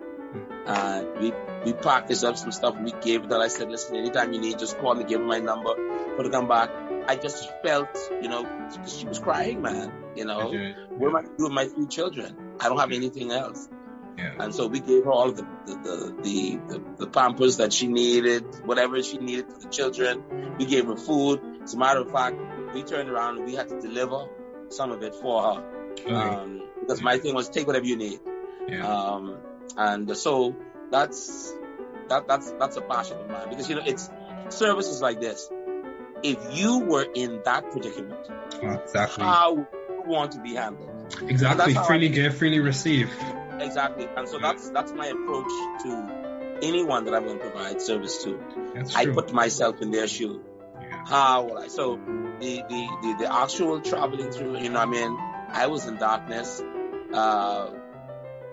[0.68, 1.34] and we
[1.66, 2.76] we packaged up some stuff.
[2.80, 3.30] We gave it.
[3.30, 5.74] That I said, listen, anytime you need, just call me, give me my number,
[6.16, 6.70] for to come back.
[7.08, 7.90] I just felt,
[8.22, 9.92] you know, because she was crying, man.
[10.16, 10.50] You know,
[10.98, 12.36] what am I gonna do with my three children?
[12.60, 13.68] I don't have anything else.
[14.18, 14.34] Yeah.
[14.40, 17.88] And so we gave her all of the the, the, the, the, pampers that she
[17.88, 20.56] needed, whatever she needed for the children.
[20.58, 21.42] We gave her food.
[21.64, 22.38] As a matter of fact,
[22.74, 24.28] we turned around and we had to deliver
[24.70, 25.92] some of it for her.
[25.92, 26.14] Okay.
[26.14, 28.20] Um, because my thing was take whatever you need.
[28.68, 28.88] yeah.
[28.88, 29.38] Um,
[29.78, 30.56] and so
[30.92, 31.54] that's
[32.10, 34.10] that that's that's a passion of mine because you know it's
[34.50, 35.50] services like this.
[36.24, 38.28] If you were in that predicament,
[38.62, 39.24] exactly.
[39.24, 40.92] how would you want to be handled?
[41.22, 41.74] exactly.
[41.74, 43.12] Freely I- give, freely receive.
[43.60, 44.08] Exactly.
[44.16, 45.50] And so that's that's my approach
[45.84, 48.40] to anyone that I'm going to provide service to.
[48.74, 49.14] That's I true.
[49.14, 50.42] put myself in their shoe.
[50.82, 51.04] yeah.
[51.06, 51.68] How will I?
[51.68, 51.96] So
[52.40, 55.18] the the the, the actual traveling through, you know, I mean,
[55.50, 56.62] I was in darkness.
[57.14, 57.72] Uh,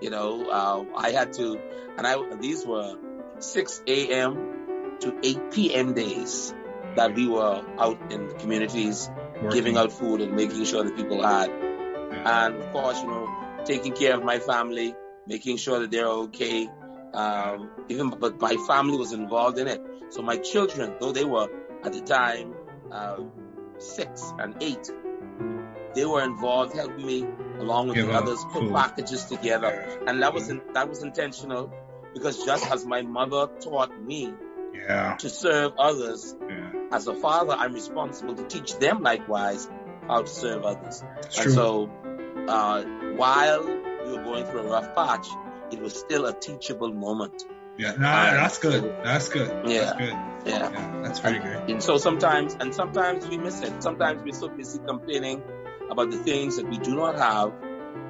[0.01, 1.59] you know, uh, I had to,
[1.97, 2.95] and I these were
[3.39, 4.97] 6 a.m.
[4.99, 5.93] to 8 p.m.
[5.93, 6.53] days
[6.95, 9.49] that we were out in the communities Working.
[9.51, 11.49] giving out food and making sure that people had.
[11.49, 13.27] And of course, you know,
[13.65, 14.95] taking care of my family,
[15.27, 16.69] making sure that they're okay.
[17.13, 19.81] Um, even, but my family was involved in it.
[20.09, 21.47] So my children, though they were
[21.83, 22.55] at the time,
[22.91, 23.17] uh,
[23.77, 24.89] six and eight,
[25.95, 27.25] they were involved helping me
[27.59, 28.73] along with the others put food.
[28.73, 29.99] packages together.
[30.07, 31.71] And that was, in, that was intentional
[32.15, 34.33] because just as my mother taught me
[34.73, 35.15] Yeah.
[35.17, 36.71] to serve others, Yeah.
[36.91, 39.69] as a father, I'm responsible to teach them likewise
[40.07, 41.03] how to serve others.
[41.17, 41.53] It's And true.
[41.53, 41.89] so,
[42.47, 42.83] uh,
[43.17, 45.27] while we were going through a rough patch,
[45.71, 47.43] it was still a teachable moment.
[47.77, 47.91] yeah.
[47.91, 48.83] Nah, that's good.
[49.03, 49.49] That's good.
[49.67, 49.79] Yeah.
[49.79, 50.13] That's good.
[50.45, 50.71] Yeah.
[50.71, 51.01] Yeah.
[51.03, 51.69] That's very good.
[51.69, 53.81] And so sometimes, and sometimes we miss it.
[53.81, 55.41] Sometimes we're so busy complaining
[55.89, 57.53] about the things that we do not have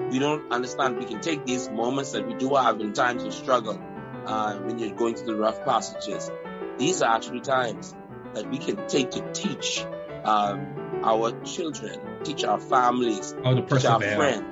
[0.09, 0.97] we don't understand.
[0.97, 3.81] We can take these moments that we do have in times of struggle,
[4.25, 6.29] uh, when you're going through the rough passages.
[6.77, 7.95] These are actually times
[8.33, 9.85] that we can take to teach
[10.23, 14.43] um, our children, teach our families, to teach our friends,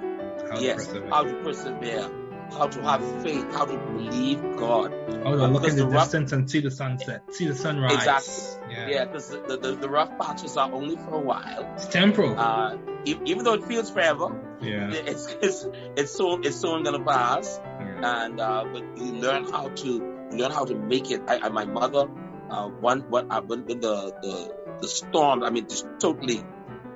[0.52, 1.10] How yes, persevere.
[1.10, 2.12] how to persevere,
[2.52, 4.92] how to have faith, how to believe God.
[5.24, 7.94] How to look in the, the rough- distance and see the sunset, see the sunrise.
[7.94, 8.76] Exactly.
[8.76, 8.88] Yeah.
[8.90, 11.72] Yeah, because the, the, the rough patches are only for a while.
[11.76, 12.38] It's temporal.
[12.38, 14.92] Uh, even though it feels forever, yeah.
[14.94, 17.62] it's it's it's soon it's soon gonna pass.
[17.80, 18.26] yeah.
[18.26, 21.22] and uh, but you learn how to you learn how to make it.
[21.30, 22.10] I, I my mother,
[22.50, 26.44] uh, one what uh, when, when the, the the storm, I mean, just totally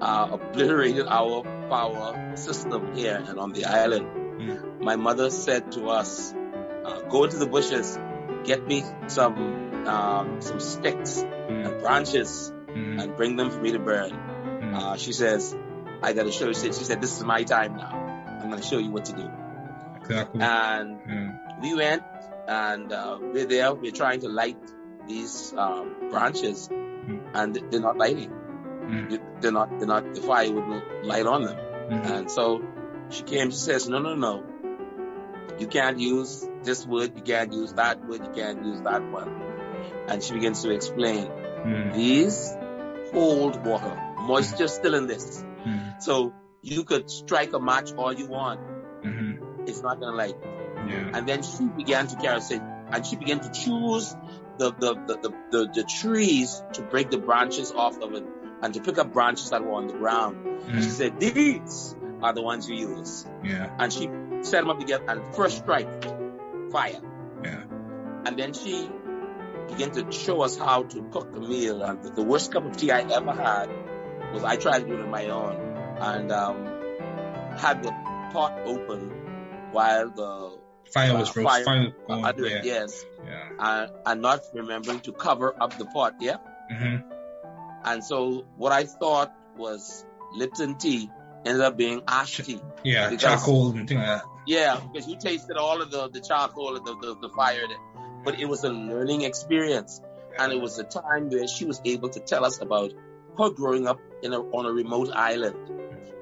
[0.02, 4.08] uh, obliterated our power system here and on the island.
[4.16, 4.82] Mm.
[4.82, 6.34] My mother said to us,
[6.86, 7.98] uh, "Go into the bushes,
[8.44, 11.66] get me some um, some sticks Mm.
[11.68, 13.02] and branches, Mm.
[13.02, 14.76] and bring them for me to burn." Mm.
[14.76, 15.56] Uh, she says,
[16.04, 17.94] "I got to show you." She said, "This is my time now.
[18.42, 19.30] I'm going to show you what to do."
[20.02, 20.42] exactly.
[20.42, 21.32] And yeah.
[21.62, 22.04] we went
[22.48, 23.74] and uh, we're there.
[23.74, 24.58] We're trying to light
[25.08, 26.68] these um, branches,
[27.34, 28.32] and they're not lighting.
[28.88, 29.42] Mm.
[29.42, 29.78] They're not.
[29.80, 30.14] They're not.
[30.14, 31.58] The fire wouldn't light on them.
[31.58, 32.12] Mhm.
[32.12, 32.64] And so
[33.10, 33.52] she came.
[33.52, 34.44] She says, "No, no, no.
[35.60, 37.14] You can't use this wood.
[37.16, 38.22] You can't use that wood.
[38.26, 39.30] You can't use that one."
[40.08, 41.28] And she begins to explain.
[41.28, 41.94] Mm.
[41.94, 42.56] These
[43.14, 43.96] hold water.
[44.20, 45.44] Moisture still in this.
[45.66, 46.02] Mm.
[46.02, 48.60] So you could strike a match all you want.
[49.04, 49.68] Mhm.
[49.70, 50.36] It's not gonna light.
[50.88, 51.12] Yeah.
[51.14, 52.42] And then she began to carry
[52.92, 54.16] and she began to choose
[54.58, 58.24] the the, the, the, the the trees to break the branches off of it
[58.62, 60.62] and to pick up branches that were on the ground.
[60.68, 60.84] She Mm.
[60.84, 63.26] said, These are the ones you use.
[63.44, 63.70] Yeah.
[63.78, 64.10] And she
[64.42, 65.88] set them up together and first strike,
[66.72, 67.00] fire.
[67.44, 67.64] Yeah.
[68.26, 68.90] And then she
[69.68, 71.82] began to show us how to cook a meal.
[71.84, 73.70] And the, the worst cup of tea I ever had
[74.34, 75.56] was I tried to do it on my own
[76.00, 76.66] and um,
[77.58, 77.92] had the
[78.34, 79.10] pot open
[79.72, 80.58] while the
[80.94, 81.50] Fire was Uh, roast.
[81.50, 82.26] fire- Fire was going.
[82.26, 82.62] under yeah.
[82.64, 83.50] yes, Yeah.
[83.60, 86.38] and, and not remembering to cover up the pot, yeah.
[86.70, 86.98] hmm
[87.86, 91.10] And so what I thought was Lipton tea
[91.46, 92.60] ended up being ash tea.
[92.84, 93.10] Yeah.
[93.10, 94.24] Because- Charcoal and things like that.
[94.48, 98.24] Yeah, because you tasted all of the, the charcoal and the, the, the fire in.
[98.24, 100.02] But it was a learning experience.
[100.38, 102.92] And it was a time where she was able to tell us about
[103.38, 105.56] her growing up in a, on a remote island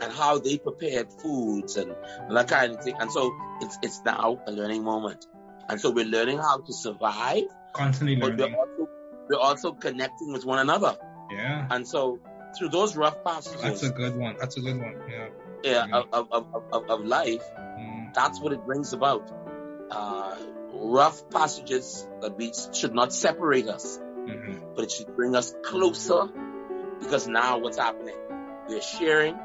[0.02, 2.96] and how they prepared foods and, and that kind of thing.
[3.00, 5.26] And so it's, it's now a learning moment.
[5.68, 8.56] And so we're learning how to survive, Constantly but we're learning.
[8.56, 8.90] also,
[9.30, 10.96] we're also connecting with one another.
[11.34, 11.68] Yeah.
[11.70, 12.20] And so
[12.58, 14.36] through those rough passages That's a good one.
[14.40, 14.96] That's a good one.
[15.10, 15.30] Yeah.
[15.64, 16.02] yeah, yeah.
[16.14, 17.44] of, of, of, of, life,
[17.80, 18.14] Mm.
[18.14, 19.32] that's what it brings about.
[19.90, 20.36] Uh,
[20.74, 26.28] rough passages that we should not separate us, hmm but it should bring us closer
[27.00, 28.16] because now what's happening?
[28.68, 29.38] We're sharing,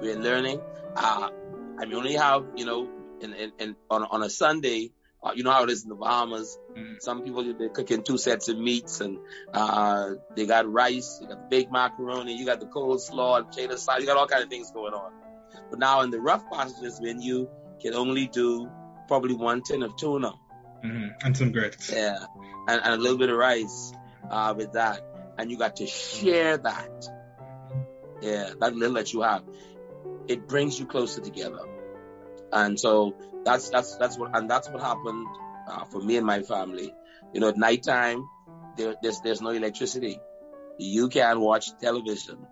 [0.00, 0.60] we're learning.
[0.96, 1.30] Uh,
[1.78, 2.88] I mean, only have, you know,
[3.20, 4.92] in, in, in, on, on a Sunday,
[5.24, 6.58] uh, you know how it is in the Bahamas.
[6.76, 7.00] Mm.
[7.00, 9.18] Some people, they're cooking two sets of meats and,
[9.52, 14.06] uh, they got rice, they got baked macaroni, you got the coleslaw, potato salad, you
[14.06, 15.12] got all kind of things going on.
[15.70, 17.48] But now in the rough passages, you
[17.80, 18.70] can only do
[19.08, 20.32] probably one tin of tuna,
[20.82, 21.90] hmm And some grits.
[21.90, 22.18] yeah,
[22.68, 23.92] and, and a little bit of rice
[24.30, 25.00] uh, with that,
[25.38, 27.08] and you got to share that.
[28.20, 29.42] Yeah, that little that you have,
[30.28, 31.58] it brings you closer together.
[32.52, 35.26] And so that's that's that's what and that's what happened
[35.68, 36.94] uh, for me and my family.
[37.32, 38.28] You know, at nighttime,
[38.76, 40.20] there, there's there's no electricity.
[40.78, 42.46] You can't watch television.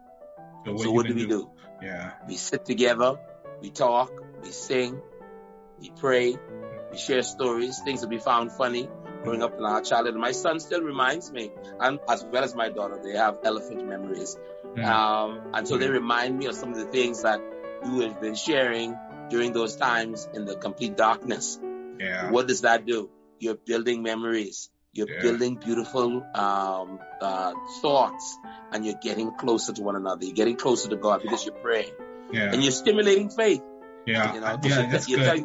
[0.64, 1.50] So so what do we do?
[1.82, 2.12] Yeah.
[2.28, 3.16] We sit together,
[3.60, 5.00] we talk, we sing,
[5.80, 6.36] we pray,
[6.92, 8.88] we share stories, things that we found funny
[9.24, 10.16] growing up in our childhood.
[10.16, 11.50] My son still reminds me,
[11.80, 14.36] and as well as my daughter, they have elephant memories.
[14.76, 14.84] Mm.
[14.84, 17.40] Um, and so they remind me of some of the things that
[17.84, 18.96] you have been sharing
[19.32, 21.58] during those times in the complete darkness.
[21.98, 22.30] yeah.
[22.34, 23.00] What does that do?
[23.38, 24.58] You're building memories.
[24.92, 25.22] You're Yeah.
[25.26, 26.08] building beautiful
[26.44, 26.88] um,
[27.28, 28.26] uh, thoughts,
[28.72, 30.24] and you're getting closer to one another.
[30.26, 31.94] You're getting closer to God because you're praying,
[32.38, 32.52] Yeah.
[32.52, 33.62] and you're stimulating faith.
[34.06, 34.34] Yeah.
[34.34, 34.86] You know, yeah.
[34.92, 35.44] That's you're good.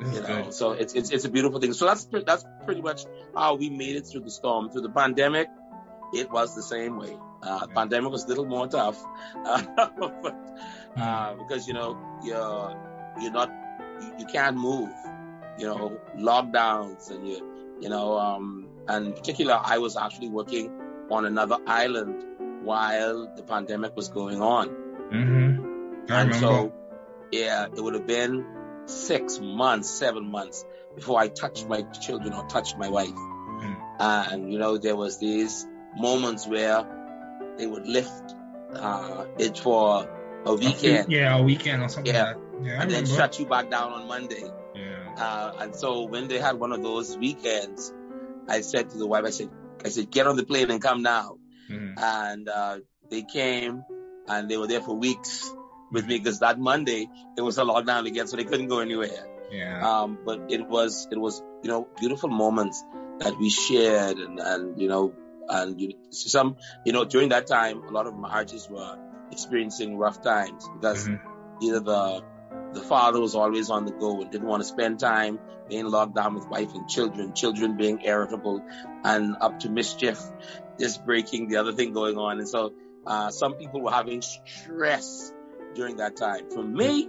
[0.00, 0.54] This you know, good.
[0.54, 1.72] so it's, it's it's a beautiful thing.
[1.72, 3.04] So that's that's pretty much
[3.34, 5.48] how we made it through the storm, through the pandemic.
[6.22, 7.16] It was the same way.
[7.42, 9.02] Uh, Pandemic was a little more tough,
[9.44, 9.62] uh,
[10.22, 10.34] but,
[10.96, 11.02] Mm.
[11.02, 12.74] uh, because you know you're
[13.20, 13.50] you're not
[14.18, 14.90] you, can't move.
[15.58, 20.70] You know lockdowns and you you know um, and in particular I was actually working
[21.10, 22.24] on another island
[22.64, 24.68] while the pandemic was going on.
[24.68, 26.12] Mm-hmm.
[26.12, 26.72] And so,
[27.30, 28.44] yeah, it would have been
[28.86, 33.08] six months, seven months before I touched my children or touched my wife.
[33.08, 33.76] Mm.
[34.00, 36.84] And, you know, there was these moments where
[37.58, 38.34] they would lift,
[38.74, 40.08] uh, it for
[40.44, 41.10] a weekend.
[41.10, 42.24] Yeah, a weekend or something Yeah.
[42.24, 42.42] like that.
[42.64, 43.16] Yeah, I and then remember.
[43.22, 44.44] shut you back down on Monday.
[44.74, 45.14] Yeah.
[45.16, 47.92] Uh, and so when they had one of those weekends,
[48.48, 49.50] I said to the wife, I said,
[49.84, 51.36] I said, get on the plane and come now.
[51.70, 51.94] Mhm.
[51.98, 52.78] And uh,
[53.10, 53.84] they came
[54.28, 55.52] and they were there for weeks
[55.92, 59.26] with me because that Monday it was a lockdown again, so they couldn't go anywhere.
[59.50, 59.88] Yeah.
[59.88, 62.84] Um, but it was it was you know beautiful moments
[63.18, 65.12] that we shared and and you know
[65.48, 68.98] and you, some you know during that time a lot of marriages were
[69.30, 71.20] experiencing rough times because Mhm.
[71.62, 72.24] either the
[72.72, 76.14] the father was always on the go and didn't want to spend time being locked
[76.14, 78.62] down with wife and children, children being irritable
[79.02, 80.20] and up to mischief,
[80.78, 82.38] just breaking the other thing going on.
[82.38, 82.72] And so
[83.06, 85.32] uh, some people were having stress
[85.74, 86.50] during that time.
[86.50, 87.08] For me,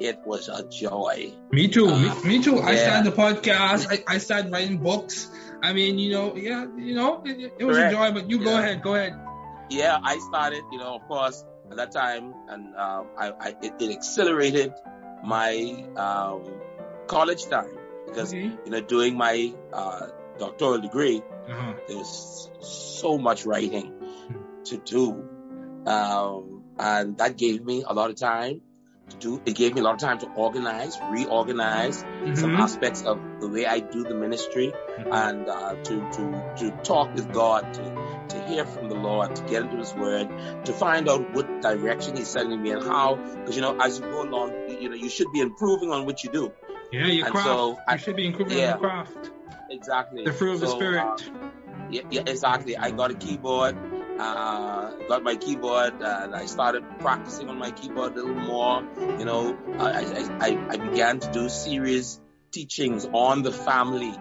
[0.00, 1.32] it was a joy.
[1.50, 1.86] Me too.
[1.86, 2.58] Me, Uh, me too.
[2.60, 3.86] I started the podcast.
[3.90, 5.28] I, I started writing books.
[5.62, 7.92] I mean, you know, yeah, you know, it, it was Correct.
[7.92, 8.12] a joy.
[8.12, 8.82] But you go ahead.
[8.82, 9.14] Go ahead.
[9.70, 13.74] Yeah, I started, you know, of course, at that time, and uh, I, I it,
[13.80, 14.72] it accelerated
[15.24, 16.44] my um,
[17.06, 18.50] college time because Okay.
[18.64, 20.06] you know doing my uh,
[20.38, 21.74] doctoral degree Uh-huh.
[21.88, 23.92] there was so much writing
[24.64, 25.24] to do.
[25.86, 28.60] Um, and that gave me a lot of time
[29.16, 29.40] do.
[29.46, 31.98] It gave me a lot of time to organize, reorganize
[32.34, 32.58] some Mhm.
[32.58, 35.08] aspects of the way I do the ministry Mhm.
[35.12, 37.82] and uh, to, to, to talk with God, to,
[38.28, 40.28] to hear from the Lord, to get into His Word,
[40.64, 43.14] to find out what direction He's sending me and how.
[43.16, 46.22] Because, you know, as you go along, you, know, you should be improving on what
[46.24, 46.52] you do.
[46.92, 47.48] Yeah, your And craft.
[47.48, 48.74] so you I- should be improving yeah.
[48.74, 49.30] on your craft.
[49.70, 50.24] Exactly.
[50.24, 51.02] The fruit of the spirit.
[51.04, 51.16] uh,
[51.90, 52.76] Yeah, yeah, exactly.
[52.76, 53.76] I got a keyboard,
[54.18, 58.82] uh, got my keyboard, and I started practicing on my keyboard a little more.
[59.18, 64.14] You know, I, I, I, began to do serious teachings on the family,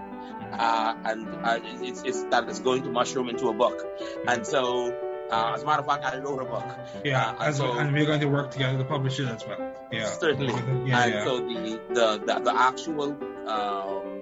[0.51, 3.85] uh, and uh, it's, it's that is going to mushroom into a book.
[4.27, 4.93] And so,
[5.31, 6.65] uh, as a matter of fact, I wrote a book.
[7.03, 7.79] yeah, uh, as so- well.
[7.79, 9.73] and we're going to work together to publish it as well.
[9.91, 10.05] Yeah.
[10.05, 10.53] Certainly.
[10.87, 11.23] Yeah, and yeah.
[11.23, 14.16] so the, the, the, the actual, um,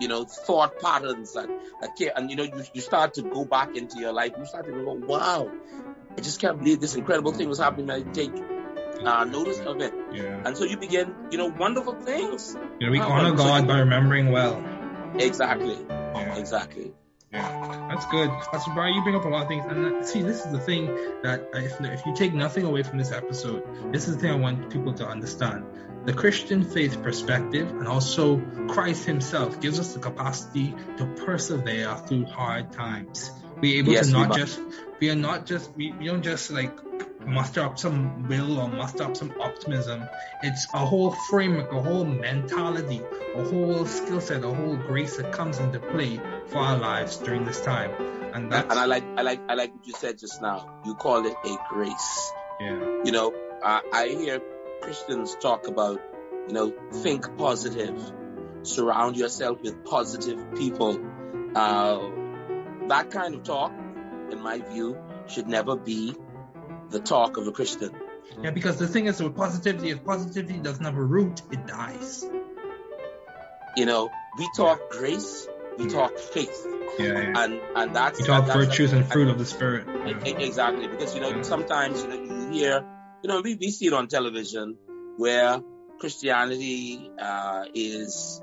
[0.00, 1.36] you know, thought patterns
[1.96, 4.66] came, and you know, you, you start to go back into your life, you start
[4.66, 5.50] to go, wow,
[6.16, 7.90] I just can't believe this incredible thing was happening.
[7.90, 8.32] I take
[9.04, 9.94] uh, notice of it.
[10.12, 10.42] yeah.
[10.44, 12.56] And so you begin, you know, wonderful things.
[12.80, 14.62] You know, we Wow, honor God you- by remembering well.
[15.18, 15.78] Exactly.
[15.90, 16.36] Yeah.
[16.36, 16.92] Exactly.
[17.32, 18.28] Yeah, that's good.
[18.50, 18.94] That's Brian.
[18.94, 20.86] You bring up a lot of things, and uh, see, this is the thing
[21.22, 24.34] that if if you take nothing away from this episode, this is the thing I
[24.34, 25.64] want people to understand:
[26.04, 32.24] the Christian faith perspective, and also Christ Himself gives us the capacity to persevere through
[32.26, 33.30] hard times.
[33.60, 34.60] Be able Yes, to we not just
[35.00, 36.72] we are not just we, we don't just like
[37.26, 40.08] muster up some will or muster up some optimism.
[40.42, 43.02] It's a whole framework, a whole mentality,
[43.34, 47.44] a whole skill set, a whole grace that comes into play for our lives during
[47.44, 47.90] this time.
[48.32, 50.80] And And, that's and I like, I like, I like what you said just now.
[50.84, 52.32] You called it a grace.
[52.60, 54.40] yeah, You know, I, I hear
[54.80, 56.00] Christians talk about,
[56.48, 58.00] you know, think positive,
[58.62, 60.98] surround yourself with positive people.
[61.54, 61.98] Uh,
[62.88, 63.72] that kind of talk,
[64.30, 66.14] in my view, should never be
[66.90, 67.90] the talk of a Christian.
[68.42, 68.50] yeah.
[68.50, 72.24] Because the thing is with positivity, if positivity doesn't have a root, it dies.
[73.76, 75.46] You know, we talk grace,
[75.78, 76.66] we talk faith,
[76.98, 77.42] Yeah, yeah.
[77.44, 79.86] and and that's You talk that- that's- virtues and fruit of the spirit.
[80.26, 82.84] Exactly, because you know sometimes you know you hear,
[83.22, 84.76] you know we, we see it on television
[85.16, 85.60] where
[86.00, 88.42] Christianity uh, is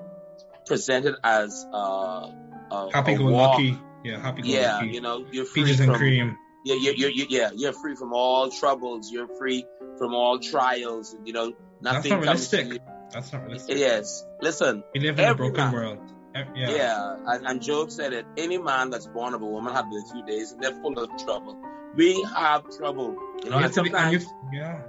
[0.65, 2.29] presented as uh,
[2.71, 3.51] a, Happy a go walk.
[3.59, 3.79] lucky.
[4.03, 4.87] Yeah, happy go Yeah, lucky.
[4.89, 6.37] you know you're free Peaches and from cream.
[6.65, 9.11] yeah you're, you're, you're yeah you're free from all troubles.
[9.11, 9.65] You're free
[9.97, 11.15] from all trials.
[11.25, 12.81] You know That's nothing not comes to realistic.
[12.87, 12.93] you.
[13.11, 13.77] That's not realistic.
[13.77, 15.73] Yes, listen, We live in a broken man.
[15.73, 15.99] world.
[16.55, 16.69] Yeah.
[16.69, 18.25] Yeah, and, and Job said it.
[18.37, 21.09] Any man that's born of a woman had a few days, and they're full of
[21.25, 21.57] trouble.
[21.97, 23.57] We have trouble, you know.
[23.59, 24.81] You And have and sometimes, you- yeah.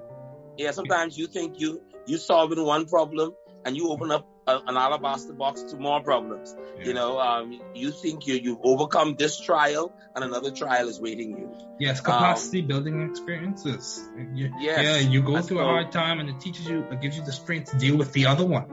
[0.57, 3.33] yeah, sometimes you think you you solving one problem,
[3.65, 6.55] and you open up a, an alabaster box to more problems.
[6.79, 6.87] yeah.
[6.87, 11.31] You know, um, you think you you've overcome this trial, and another trial is waiting
[11.39, 11.51] you.
[11.81, 14.03] Yes, capacity building experiences.
[14.35, 17.17] You, Yes, yeah, you go through a hard time and it teaches you, it gives
[17.17, 18.67] you the strength to deal with the other one.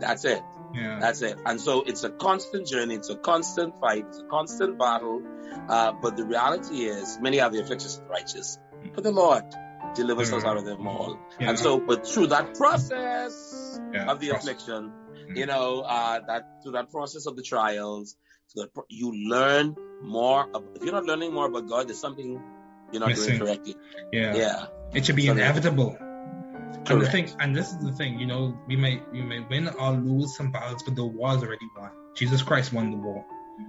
[0.00, 0.42] That's it.
[0.76, 0.98] Yeah.
[1.00, 1.38] That's it.
[1.46, 2.94] And so it's a constant journey.
[2.96, 4.04] It's a constant fight.
[4.08, 5.22] It's a constant battle.
[5.68, 8.58] Uh, but the reality is, many are the afflictions of the righteous,
[8.94, 9.44] but the Lord
[9.94, 11.18] delivers us out of them all.
[11.40, 11.50] Yeah.
[11.50, 14.44] And so, but through that process Yeah, of the process.
[14.44, 14.92] affliction,
[15.30, 15.36] Mhm.
[15.36, 18.16] you know, uh, that through that process of the trials,
[18.48, 20.46] so that pro- you learn more.
[20.74, 22.40] If you're not learning more about God, there's something
[22.92, 23.38] you're not Missing.
[23.38, 23.76] doing correctly.
[24.12, 24.34] yeah.
[24.34, 25.96] Yeah, It should be So- inevitable.
[26.88, 29.68] And the thing, and this is the thing, you know, we may we may win
[29.68, 31.90] or lose some battles, but the war is already won.
[32.14, 33.24] Jesus Christ won the war.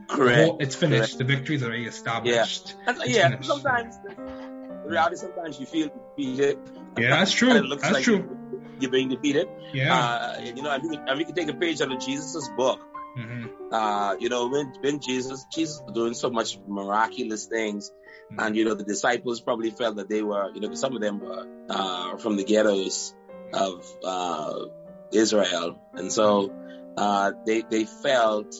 [0.10, 0.48] The correct.
[0.50, 1.18] war- it's finished.
[1.18, 2.76] The victory is already established.
[2.86, 3.50] And, yeah, finished.
[3.50, 6.60] sometimes the reality, sometimes you feel defeated,
[6.98, 7.52] Yeah, that's true.
[7.52, 8.38] it looks that's like true.
[8.80, 9.48] you're being defeated.
[9.74, 9.94] Yeah.
[9.98, 12.48] Uh, you know, and we, can, and we can take a page out of Jesus'
[12.56, 12.80] book.
[13.16, 17.92] hmm Uh, you know, when, when Jesus, Jesus was doing so much miraculous things.
[18.38, 21.20] And you know, the disciples probably felt that they were, you know, some of them
[21.20, 23.14] were uh, from the ghettos
[23.54, 24.66] of uh,
[25.12, 26.52] Israel, and so
[26.98, 28.54] uh, they they felt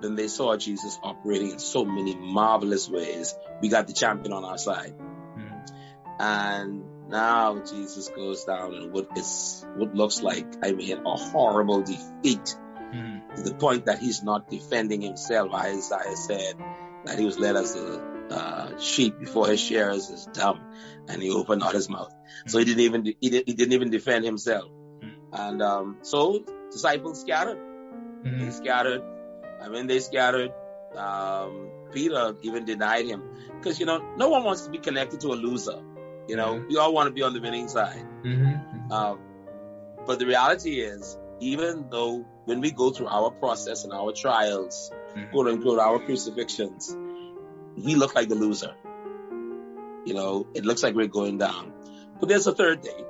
[0.00, 4.44] when they saw Jesus operating in so many marvelous ways, we got the champion on
[4.44, 4.94] our side.
[5.38, 5.66] Mhm.
[6.18, 11.82] And now Jesus goes down and what is what looks like, I mean, a horrible
[11.82, 12.56] defeat
[12.92, 13.36] Mhm.
[13.36, 15.52] to the point that he's not defending himself.
[15.54, 16.54] Isaiah said
[17.04, 20.60] that he was led as a uh, sheep before his shearers is dumb,
[21.08, 22.12] and he opened not his mouth.
[22.46, 24.68] So he didn't even he, did, he didn't even defend himself.
[25.32, 27.58] And um, so disciples scattered.
[28.24, 28.52] They Mhm.
[28.52, 29.02] scattered.
[29.62, 30.52] I mean, they scattered.
[30.96, 33.22] Um, Peter even denied him
[33.58, 35.78] because you know no one wants to be connected to a loser.
[36.28, 36.68] You know, Mhm.
[36.68, 38.06] we all want to be on the winning side.
[38.24, 38.90] Mhm.
[38.92, 39.18] Um,
[40.06, 44.90] but the reality is, even though when we go through our process and our trials,
[45.16, 45.30] Mhm.
[45.30, 46.94] quote unquote, our crucifixions,
[47.76, 48.74] we look like the loser.
[50.04, 51.72] You know, it looks like we're going down.
[52.20, 53.04] But there's a third day.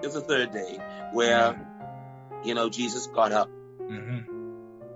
[0.00, 0.78] There's a third day
[1.12, 1.60] where,
[2.44, 4.24] you know, Jesus got up Mhm.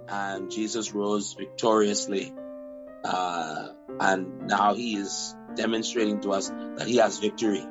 [0.09, 2.33] and Jesus rose victoriously.
[3.05, 3.69] Uh,
[4.01, 7.65] and now he is demonstrating to us that he has victory.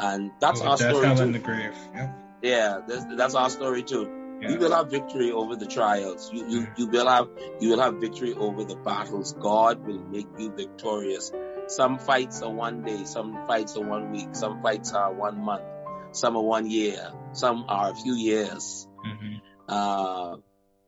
[0.00, 1.22] And that's Over our story too.
[1.22, 1.74] and the grave.
[1.94, 2.18] Yep.
[2.42, 4.08] Yeah, that's, that's our story too.
[4.40, 4.50] Yeah.
[4.50, 6.30] You will have victory over the trials.
[6.32, 7.28] You, you, you will have,
[7.60, 9.34] you will have victory over the battles.
[9.40, 11.32] God will make you victorious.
[11.66, 15.64] Some fights are one day, some fights are one week, some fights are one month,
[16.12, 18.86] some are one year, some are a few years.
[19.04, 19.40] Mhm.
[19.68, 20.36] Uh,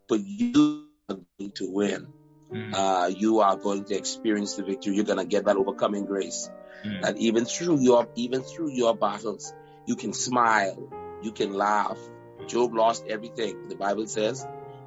[0.08, 2.06] but you are going to win.
[2.52, 2.74] Mhm.
[2.74, 4.94] Uh, you are going to experience the victory.
[4.94, 6.48] You're going to get that overcoming grace
[6.84, 7.02] Mhm.
[7.02, 9.52] that even through your even through your battles
[9.86, 10.88] you can smile
[11.22, 11.98] you can laugh
[12.46, 14.44] job lost everything the bible says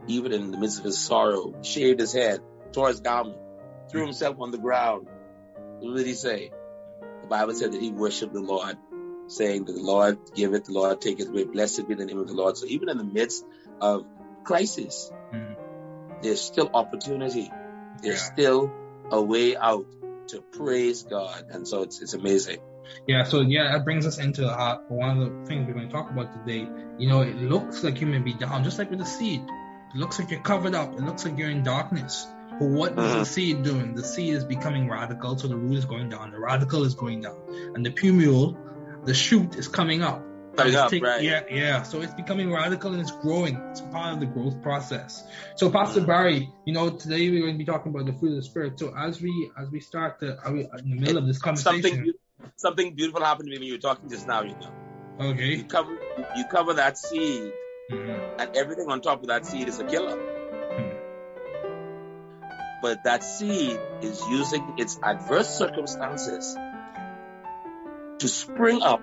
[0.07, 2.39] even in the midst of his sorrow shaved his head
[2.73, 3.37] tore his garment
[3.91, 5.07] threw himself on the ground.
[5.79, 6.51] What did he say?
[7.21, 8.75] The bible said that he worshiped the lord
[9.27, 11.43] saying that the lord give it the lord take it away.
[11.45, 12.57] Blessed be the name of the lord.
[12.57, 13.45] So even in the midst
[13.79, 14.05] of
[14.43, 15.55] crisis Mhm.
[16.21, 17.51] there's still opportunity.
[18.01, 18.33] There's Yeah.
[18.33, 18.71] still
[19.11, 19.85] a way out
[20.29, 21.45] to praise god.
[21.49, 22.59] And so it's it's amazing
[23.07, 25.93] Yeah, so yeah, that brings us into uh, one of the things we're going to
[25.93, 26.67] talk about today.
[26.97, 29.41] You know, it looks like you may be down, just like with the seed.
[29.41, 30.93] It looks like you're covered up.
[30.93, 32.27] It looks like you're in darkness.
[32.59, 33.25] But what is the Mhm.
[33.25, 33.95] seed doing?
[33.95, 36.31] The seed is becoming radicle, so the root is going down.
[36.31, 37.37] The radicle is going down,
[37.75, 38.55] and the plumule,
[39.05, 40.23] the shoot, is coming up.
[40.55, 41.23] Coming up, take- right.
[41.23, 41.81] Yeah, yeah.
[41.81, 43.55] So it's becoming radicle and it's growing.
[43.71, 45.23] It's part of the growth process.
[45.55, 48.35] So Pastor Barry, you know, today we're going to be talking about the fruit of
[48.35, 48.77] the spirit.
[48.77, 52.13] So as we as we start the are we in the middle of this conversation?
[52.55, 54.41] Something beautiful happened to me when you were talking just now.
[54.41, 55.55] You know, Okay.
[55.55, 55.91] you cover
[56.35, 57.51] you cover that seed,
[57.91, 58.35] Mhm.
[58.39, 60.17] and everything on top of that seed is a killer.
[62.81, 66.57] But that seed is using its adverse circumstances
[68.19, 69.01] to spring up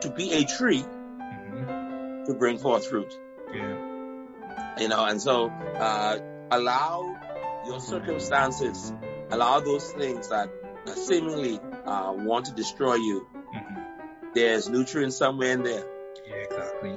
[0.00, 2.26] to be a tree Mhm.
[2.26, 3.12] to bring forth fruit.
[3.52, 3.76] Yeah.
[4.78, 6.18] You know, and so uh,
[6.50, 7.14] allow
[7.66, 8.92] your circumstances,
[9.30, 10.48] allow those things that
[10.86, 13.26] seemingly uh, want to destroy you.
[13.54, 13.84] Mhm.
[14.34, 15.84] There's nutrients somewhere in there.
[16.28, 16.96] Yeah, exactly.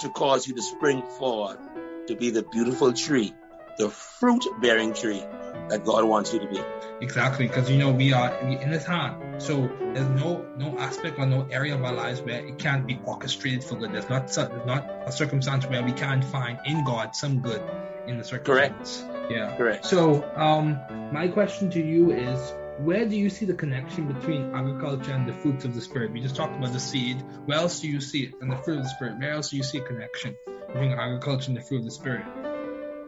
[0.00, 1.58] to cause you to spring forth
[2.06, 3.34] to be the beautiful tree,
[3.78, 5.24] the fruit bearing tree
[5.70, 6.60] that God wants you to be.
[7.00, 11.26] Exactly, because you know we are in His hand, so there's no no aspect or
[11.26, 13.92] no area of our lives where it can't be orchestrated for good.
[13.92, 17.62] There's not there's not a circumstance where we can't find in God some good
[18.06, 19.02] in the circumstance.
[19.02, 19.30] Correct.
[19.32, 19.56] Yeah.
[19.56, 19.84] Correct.
[19.84, 20.78] So, um,
[21.12, 22.38] my question to you is,
[22.84, 26.12] where do you see the connection between agriculture and the fruits of the spirit?
[26.12, 27.22] We just talked about the seed.
[27.46, 28.34] Where else do you see it?
[28.40, 29.18] And the fruit of the spirit.
[29.18, 30.36] Where else do you see a connection
[30.68, 32.24] between agriculture and the fruit of the spirit?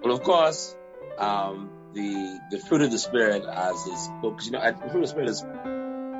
[0.03, 0.75] Well, of course,
[1.19, 5.01] um, the the fruit of the spirit as is because you know the fruit of
[5.03, 5.43] the spirit is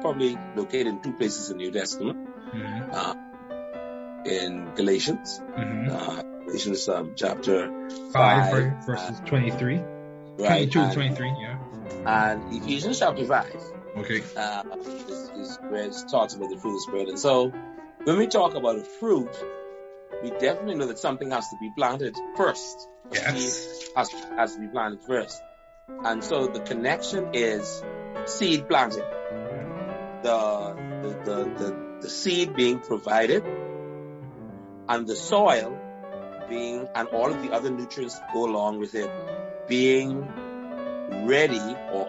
[0.03, 2.19] probably located in two places in the New Testament,
[2.55, 2.91] Mm-hmm.
[2.93, 3.15] uh,
[4.25, 5.91] in Galatians, Mm-hmm.
[5.91, 7.71] uh, Galatians um, chapter
[8.13, 9.77] Five, five, ver- verses twenty-three.
[10.39, 11.50] right, 22 to 23, yeah.
[12.07, 13.61] And Ephesians chapter five.
[13.97, 14.23] Okay.
[14.37, 14.63] uh,
[15.09, 17.09] is, is where it talks about the fruit of the spirit.
[17.09, 17.53] And so,
[18.05, 19.31] when we talk about a fruit,
[20.23, 22.89] we definitely know that something has to be planted first.
[23.13, 23.89] Yes.
[23.97, 25.43] has, has to be planted first.
[25.89, 27.83] And so the connection is
[28.27, 29.05] seed planting.
[30.23, 33.45] The, the, the, the, the seed being provided
[34.89, 35.77] and the soil
[36.49, 39.11] being, and all of the other nutrients go along with it,
[39.69, 40.29] being
[41.27, 42.09] ready or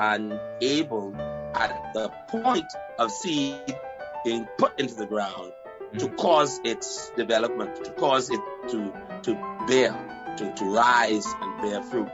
[0.00, 1.14] and able
[1.54, 3.76] at the point of seed
[4.24, 5.52] being put into the ground
[5.98, 8.92] to cause its development, to cause it to
[9.22, 9.34] to
[9.66, 12.10] bear, to, to rise and bear fruit.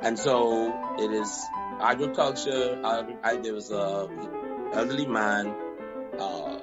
[0.00, 1.44] And so it is
[1.80, 2.80] agriculture.
[2.84, 4.08] I, there was a
[4.72, 5.54] elderly man
[6.18, 6.58] uh,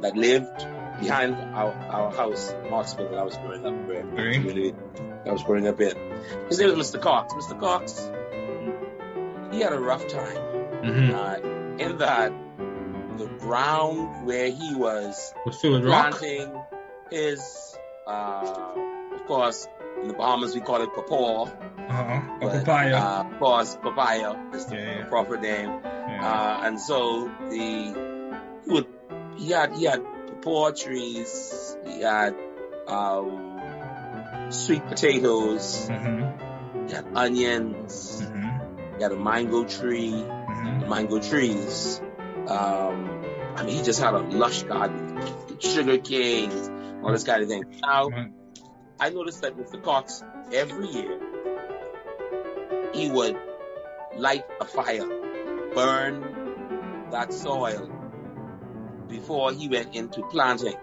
[0.00, 0.66] that lived
[1.00, 4.74] behind our, our house Marksville that I was growing up where really,
[5.26, 5.94] I was growing up in.
[6.48, 7.00] His name was Mr.
[7.00, 7.32] Cox.
[7.34, 7.58] Mr.
[7.58, 8.10] Cox,
[9.52, 10.36] he had a rough time
[10.76, 11.14] Mm-hmm.
[11.14, 12.32] uh, in that
[13.18, 16.18] the ground where he was Was with rock.
[16.18, 16.52] planting
[17.10, 17.76] his,
[18.06, 18.74] uh,
[19.14, 19.66] of course,
[20.02, 21.46] in the Bahamas we call it papaw.
[21.88, 22.20] Uh-huh.
[22.40, 22.96] But, papaya.
[22.96, 25.04] Uh, of course, papaya is the Yeah, yeah.
[25.06, 25.70] proper name.
[25.82, 26.58] yeah.
[26.60, 27.56] Uh, and so the
[28.64, 28.86] he would
[29.36, 30.02] he had he had
[30.46, 32.34] papaw trees, he had
[32.86, 36.86] um, sweet potatoes, mm-hmm.
[36.86, 38.96] he had onions, Mm-hmm.
[38.96, 40.88] he had a mango tree, Mm-hmm.
[40.88, 42.00] mango trees.
[42.48, 43.24] Um,
[43.56, 45.20] I mean, he just had a lush garden,
[45.58, 46.70] sugar canes,
[47.02, 47.64] all this kind of thing.
[47.82, 48.08] Now,
[49.00, 49.82] I noticed that Mr.
[49.82, 50.22] Cox
[50.52, 51.20] every year
[52.94, 53.36] he would
[54.16, 55.06] light a fire,
[55.74, 57.90] burn that soil
[59.08, 60.74] before he went into planting.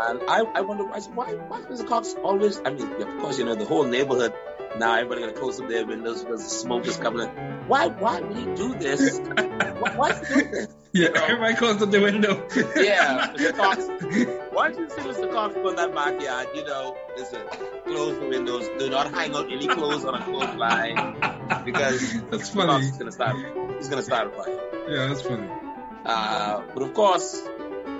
[0.00, 1.88] And I, I wonder, I said, why, why does Mr.
[1.88, 4.32] Cox always, I mean, of course, you know, the whole neighborhood,
[4.78, 7.34] now everybody got to close up their windows because the smoke is coming in.
[7.66, 9.18] Why, why would he do this?
[9.18, 10.68] why, why doing this?
[10.90, 12.48] Yeah, everybody closed up the window.
[12.74, 13.54] Yeah, Mr.
[13.54, 13.86] Cox.
[14.54, 15.30] Why don't you see Mr.
[15.30, 16.48] Cox go in that backyard?
[16.54, 17.40] You know, listen,
[17.84, 18.66] close the windows.
[18.78, 21.14] Do not hang out any clothes on a clothesline
[21.66, 22.00] because
[22.30, 22.54] That's Mr.
[22.54, 22.86] Cox funny.
[22.86, 23.36] is gonna start.
[23.76, 24.58] He's gonna start a fire.
[24.88, 25.46] Yeah, that's funny.
[26.04, 27.42] Uh, but of course,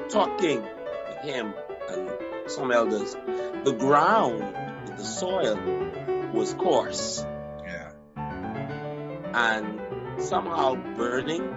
[0.09, 1.55] talking with him
[1.91, 2.11] and
[2.47, 3.15] some elders,
[3.65, 4.41] the ground,
[4.97, 5.59] the soil
[6.33, 7.25] was coarse,
[7.65, 7.91] Yeah.
[9.35, 11.55] and somehow burning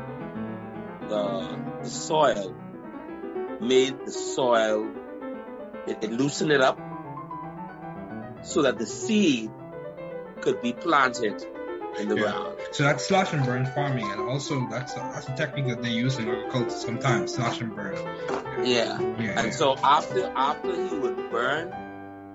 [1.07, 2.55] the, the soil
[3.59, 4.89] made the soil
[5.87, 6.79] it, it loosened it up
[8.43, 9.51] so that the seed
[10.41, 11.45] could be planted
[11.99, 12.31] in the Yeah.
[12.31, 12.57] ground.
[12.71, 15.89] So that's slash and burn farming, and also that's a, that's a technique that they
[15.89, 17.33] use in agriculture sometimes.
[17.33, 17.95] Slash and burn.
[18.63, 18.99] Yeah.
[19.19, 19.39] Yeah.
[19.41, 21.73] And so after after he would burn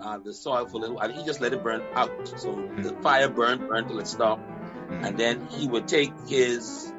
[0.03, 2.29] uh, the soil for a little while, he just let it burn out.
[2.39, 4.43] So the fire burned, burned till it stopped,
[4.91, 6.93] and then he would take his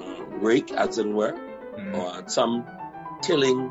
[0.00, 1.34] uh, rake, as it were,
[1.78, 1.96] Mm.
[1.96, 2.66] or some
[3.22, 3.70] tilling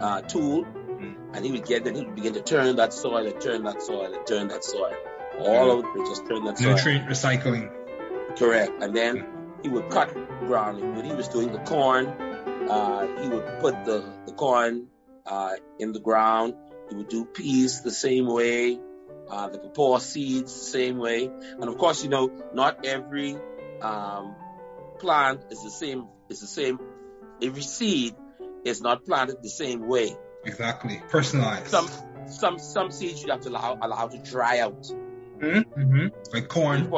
[0.00, 1.16] uh, tool, Mm.
[1.34, 3.82] and he would get then he would begin to turn that soil and turn that
[3.82, 4.94] soil and turn that soil.
[5.38, 6.60] All of it just turn that.
[6.60, 7.70] Nutrient recycling.
[8.36, 8.82] Correct.
[8.82, 9.26] And then
[9.62, 10.96] he would cut ground.
[10.96, 14.88] When he was doing the corn, uh, he would put the, the corn
[15.26, 16.54] uh, in the ground.
[16.88, 18.78] He would do peas the same way,
[19.30, 21.26] uh, the papaw seeds the same way.
[21.26, 23.36] And of course, you know, not every
[23.80, 24.34] um,
[24.98, 26.06] plant is the same.
[26.28, 26.78] Is the same.
[27.42, 28.14] Every seed
[28.64, 30.16] is not planted the same way.
[30.44, 31.02] Exactly.
[31.08, 31.68] Personalized.
[31.68, 31.88] Some
[32.26, 34.90] some some seeds you have to allow allow to dry out.
[35.42, 36.90] Hmm Like corn.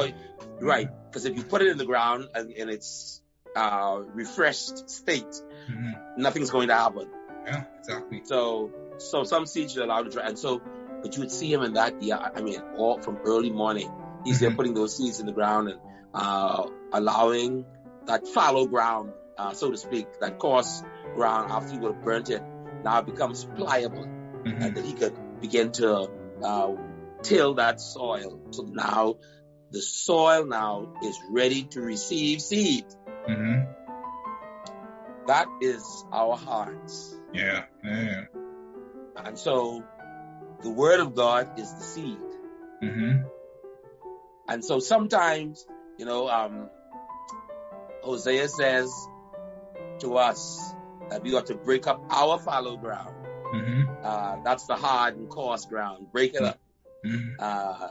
[0.60, 0.88] Right.
[1.10, 3.20] Because if you put it in the ground and in its
[3.56, 5.34] uh, refreshed state,
[5.66, 7.08] hmm nothing's going to happen.
[7.44, 8.22] Yeah, exactly.
[8.24, 10.28] So, so some seeds you're allowed to dry.
[10.28, 10.62] And so,
[11.02, 13.90] but you would see him in that, yeah, I mean, all from early morning.
[14.24, 14.56] He's there Mhm.
[14.56, 15.80] putting those seeds in the ground and
[16.14, 17.66] uh, allowing
[18.06, 20.82] that fallow ground, uh, so to speak, that coarse
[21.14, 22.42] ground after he would have burnt it,
[22.84, 26.08] now it becomes pliable hmm and that he could begin to
[26.42, 26.70] uh,
[27.24, 28.40] till that soil.
[28.50, 29.16] So now
[29.70, 32.84] the soil now is ready to receive seed.
[33.26, 33.64] hmm
[35.26, 37.16] That is our hearts.
[37.32, 37.64] Yeah.
[37.82, 38.24] Yeah.
[39.16, 39.82] And so
[40.62, 42.18] the word of God is the seed.
[42.80, 43.22] hmm
[44.48, 45.66] And so sometimes,
[45.98, 46.68] you know, um,
[48.02, 48.92] Hosea says
[50.00, 50.60] to us
[51.10, 53.14] that we ought to break up our fallow ground.
[53.52, 56.12] hmm Uh, that's the hard and coarse ground.
[56.12, 56.58] Break it up.
[57.04, 57.88] Hmm Uh,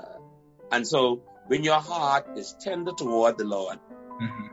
[0.72, 3.80] and so when your heart is tender toward the Lord
[4.20, 4.48] hmm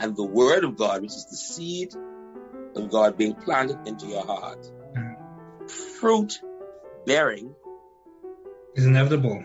[0.00, 1.90] and the word of God, which is the seed
[2.76, 4.62] of God being planted into your heart,
[4.96, 5.70] Mhm.
[6.00, 6.32] fruit
[7.06, 7.54] bearing
[8.74, 9.44] is inevitable.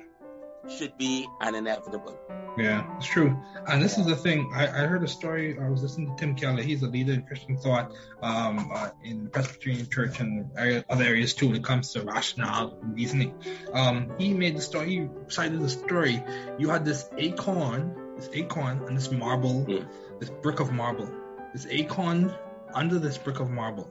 [0.70, 2.18] Should be an inevitable.
[2.58, 3.38] Yeah, it's true.
[3.68, 4.52] And this is the thing.
[4.54, 5.58] I, I heard a story.
[5.60, 6.62] I was listening to Tim Keller.
[6.62, 7.92] He's a leader in Christian thought
[8.22, 12.02] um, uh, in the Presbyterian Church and area, other areas too when it comes to
[12.02, 13.34] rationale and reasoning.
[13.74, 14.90] Um, he made the story.
[14.90, 16.22] He cited the story.
[16.58, 19.88] You had this acorn, this acorn, and this marble, Mm.
[20.20, 21.10] this brick of marble.
[21.54, 22.34] This acorn
[22.74, 23.90] under this brick of marble.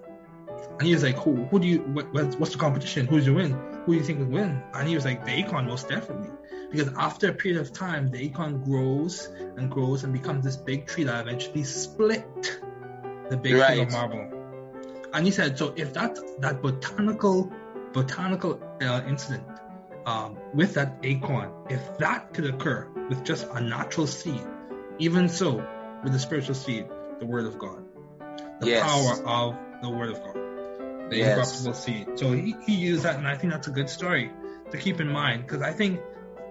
[0.79, 1.45] And he was like, "Who?
[1.47, 1.81] Who do you?
[1.81, 3.07] What, what's, what's the competition?
[3.07, 3.53] Who's you win?
[3.87, 6.31] Who do you think would win?" And he was like, "The acorn, most definitely."
[6.71, 10.87] Because after a period of time, the acorn grows and grows and becomes this big
[10.87, 12.61] tree that eventually split
[13.31, 13.67] the big Right.
[13.67, 14.29] tree of marble.
[15.13, 17.51] And he said, so if that that botanical
[17.93, 19.47] botanical uh, incident
[20.07, 24.45] um, with that acorn, if that could occur with just a natural seed,
[24.99, 25.67] even so
[26.03, 26.87] with the spiritual seed,
[27.19, 27.85] the word of God,
[28.61, 28.83] the Yes.
[28.83, 30.35] power of the word of God,
[31.11, 31.29] the Yes.
[31.29, 32.07] incorruptible seed.
[32.17, 34.31] So he, he used that, and I think that's a good story
[34.71, 36.01] to keep in mind because I think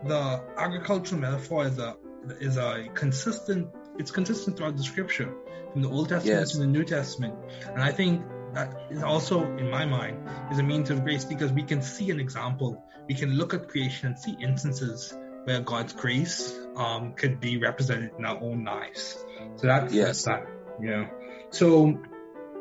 [0.06, 1.95] the agricultural metaphor is a
[2.39, 3.70] is a consistent.
[3.98, 5.34] It's consistent throughout the scripture,
[5.74, 6.52] from the Old Testament Yes.
[6.52, 7.36] to the New Testament,
[7.68, 8.22] and I think
[8.54, 12.12] that is also, in my mind, is a means of grace because we can see
[12.12, 12.84] an example.
[13.08, 15.14] We can look at creation and see instances
[15.45, 19.24] where God's grace um, could be represented in our own lives.
[19.56, 20.24] So that's, Yes.
[20.26, 20.45] that.
[20.82, 21.08] Yeah.
[21.52, 22.00] So,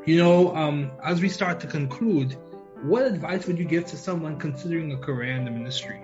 [0.05, 2.37] you know, um, as we start to conclude,
[2.83, 6.01] what advice would you give to someone considering a career in the ministry?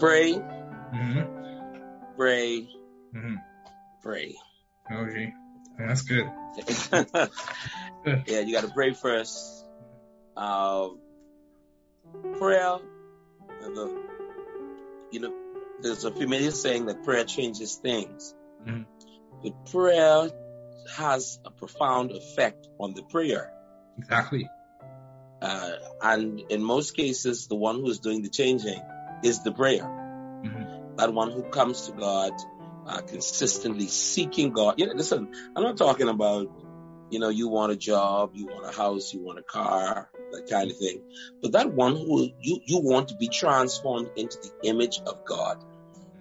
[0.00, 2.16] Pray, Mm-hmm.
[2.16, 2.68] pray,
[3.14, 3.34] Mm-hmm.
[4.02, 4.34] pray.
[4.90, 5.32] Okay.
[5.78, 6.24] That's good.
[8.26, 9.64] yeah, you got to pray first.
[10.36, 10.98] Um,
[12.38, 12.78] prayer,
[13.60, 14.02] the,
[15.10, 15.34] you know,
[15.82, 18.34] there's a familiar saying that prayer changes things.
[18.66, 18.86] Mhm.
[19.42, 20.30] But prayer
[20.96, 23.52] has a profound effect on the prayer.
[23.98, 24.48] Exactly.
[25.42, 25.72] Uh,
[26.02, 28.82] and in most cases, the one who is doing the changing
[29.22, 29.84] is the prayer.
[30.44, 30.96] Mhm.
[30.96, 32.32] That one who comes to God
[32.86, 34.74] uh, consistently seeking God.
[34.78, 36.48] You know, listen, I'm not talking about,
[37.10, 40.48] you know, you want a job, you want a house, you want a car, that
[40.50, 41.02] kind of thing.
[41.42, 45.58] But that one who you, you want to be transformed into the image of God.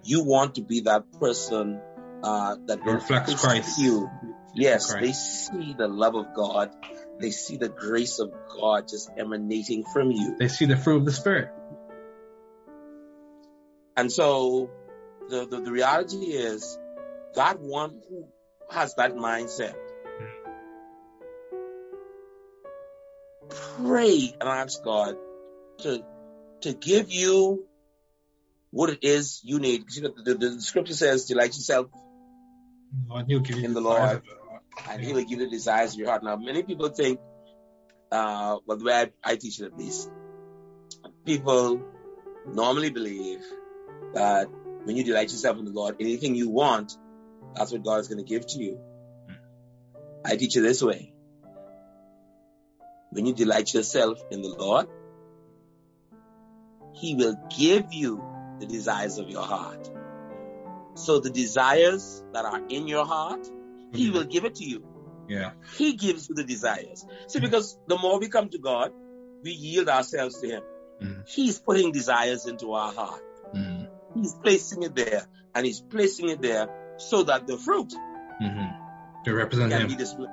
[0.04, 1.82] You want to be that person
[2.24, 3.80] uh, that reflects Christ.
[3.80, 4.10] You.
[4.56, 5.02] Yes, Christ.
[5.02, 6.72] they see the love of God.
[7.20, 10.36] They see the grace of God just emanating from you.
[10.40, 11.50] They see the fruit of the Spirit.
[14.00, 14.70] And so
[15.28, 16.80] the, the, the reality is
[17.36, 18.30] that one who
[18.72, 19.76] has that mindset,
[23.50, 25.18] pray and ask God
[25.80, 26.02] to,
[26.62, 27.66] to give you
[28.72, 29.84] what it is you need.
[29.94, 31.88] You know, the, the, scripture says, delight yourself
[33.10, 34.02] Lord, you In the Lord.
[34.02, 34.22] of
[34.90, 36.24] and he will give you the desires of your heart.
[36.24, 37.20] Now, many people think,
[38.14, 40.10] uh, well, the way I, I teach it at least,
[41.26, 41.82] people
[42.48, 43.42] normally believe
[44.14, 44.48] that
[44.84, 46.92] when you delight yourself in the Lord, anything you want,
[47.56, 48.80] that's what God is going to give to you.
[50.26, 51.14] I teach it this way.
[53.12, 54.88] When you delight yourself in the Lord,
[56.94, 58.22] He will give you
[58.60, 59.90] the desires of your heart.
[60.96, 63.46] So the desires that are in your heart,
[63.94, 64.14] He Mhm.
[64.14, 64.84] will give it to you.
[65.28, 65.52] Yeah.
[65.78, 67.06] He gives you the desires.
[67.28, 68.92] See, because the more we come to God,
[69.44, 70.64] we yield ourselves to Him.
[71.02, 71.28] Mhm.
[71.28, 73.24] He's putting desires into our heart.
[74.20, 74.24] Mm-hmm.
[74.24, 76.68] He's placing it there, and He's placing it there
[76.98, 77.94] so that the fruit
[78.42, 79.24] Mm-hmm.
[79.26, 79.88] To represent can him.
[79.90, 80.30] be displayed.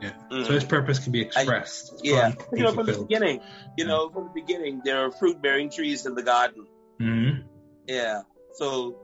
[0.00, 0.12] Yeah.
[0.30, 0.46] Mhm.
[0.46, 2.00] So his purpose can be expressed.
[2.04, 3.40] yeah, from- you know, from the beginning,
[3.76, 6.66] you know, from the beginning, there are fruit-bearing trees in the garden.
[7.00, 7.44] Mhm.
[7.88, 8.22] Yeah,
[8.54, 8.96] so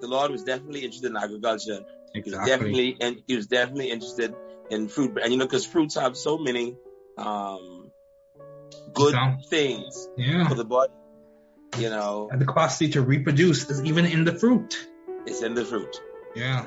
[0.00, 1.80] the Lord was definitely interested in agriculture.
[2.14, 2.50] He was Exactly.
[2.50, 4.34] definitely, and he was definitely interested
[4.70, 6.76] in fruit, and you know, because fruits have so many
[7.18, 7.90] um,
[8.94, 9.36] good Yeah.
[9.50, 10.48] things Yeah.
[10.48, 10.92] for the body.
[11.78, 14.76] You know, And the capacity to reproduce is even in the fruit.
[15.26, 15.96] it's in the fruit.
[16.34, 16.66] Yeah.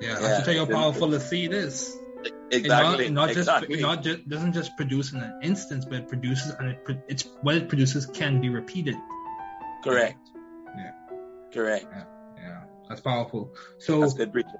[0.00, 1.96] Yeah, That's to tell you how powerful the seed is.
[2.24, 3.10] It Exactly.
[3.10, 3.68] not, not exactly.
[3.68, 6.78] just it not just doesn't just produce in an instance, but it produces and it
[7.08, 8.96] it's what it produces can be repeated.
[9.82, 10.18] Correct.
[10.76, 10.90] Yeah.
[11.52, 11.86] Correct.
[12.36, 13.52] Yeah, that's powerful.
[13.78, 14.52] So That's good preaching.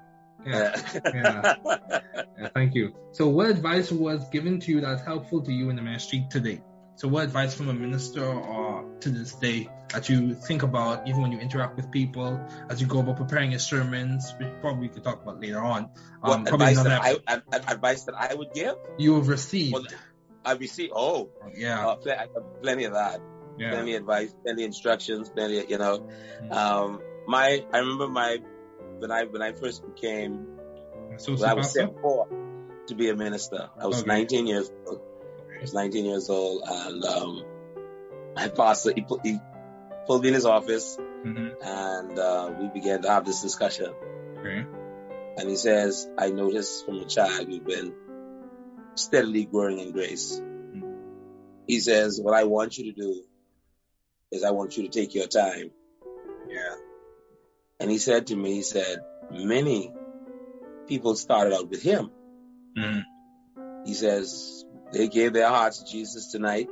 [0.46, 2.94] yeah, yeah, thank you.
[3.12, 6.60] So what advice was given to you that's helpful to you in the ministry today?
[6.96, 11.22] So what advice from a minister or to this day that you think about even
[11.22, 12.40] when you interact with people
[12.70, 15.90] as you go about preparing your sermons, which probably we could talk about later on.
[16.20, 18.76] what Um, probably advice that, I, ad- ad- advice that I would give?
[18.98, 19.72] you have received.
[19.72, 19.86] Well,
[20.44, 23.20] I received, oh, yeah, uh, pl- plenty of that.
[23.58, 23.70] yeah.
[23.70, 26.06] Plenty of advice, plenty of instructions, plenty of, you know.
[26.42, 26.52] Mm.
[26.52, 28.38] Um, my, I remember my,
[28.98, 30.46] when I, when I first became,
[31.26, 31.80] when I was pastor?
[31.80, 32.28] sent for
[32.88, 34.06] to be a minister, I was Okay.
[34.08, 35.00] 19 years old.
[35.64, 37.42] I was 19 years old and, um,
[38.36, 39.38] my pastor, he, put, he
[40.06, 41.54] pulled me in his office Mhm.
[41.62, 43.86] and, uh, we began to have this discussion.
[44.40, 44.66] Okay.
[45.38, 47.94] And he says, I noticed from a child you've been
[48.94, 50.38] steadily growing in grace.
[51.66, 53.22] He says, what I want you to do
[54.32, 55.70] is I want you to take your time.
[56.46, 56.74] Yeah.
[57.80, 58.98] And he said to me, he said,
[59.30, 59.94] many
[60.88, 62.10] people started out with him.
[62.76, 63.02] Mhm.
[63.86, 66.68] He says, they gave their hearts to Jesus tonight.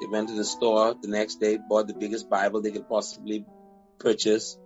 [0.00, 3.44] They went to the store the next day, bought the biggest Bible they could possibly
[3.98, 4.58] purchase,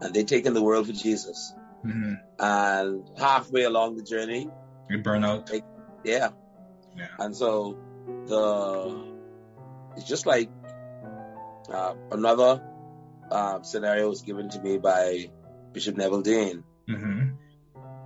[0.00, 1.54] and they're taking the world for Jesus.
[1.84, 2.14] Mm-hmm.
[2.38, 4.48] And halfway along the journey,
[4.88, 5.50] they burn out.
[6.04, 6.30] yeah.
[6.96, 7.06] Yeah.
[7.18, 7.78] And so
[8.26, 9.12] the
[9.96, 10.50] it's just like
[11.72, 12.62] uh, another
[13.30, 15.30] uh, scenario was given to me by
[15.72, 17.28] Bishop Neville Dean, Mm-hmm.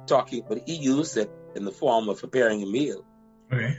[0.06, 3.04] talking, but he used it in the form of preparing a meal.
[3.52, 3.78] Okay.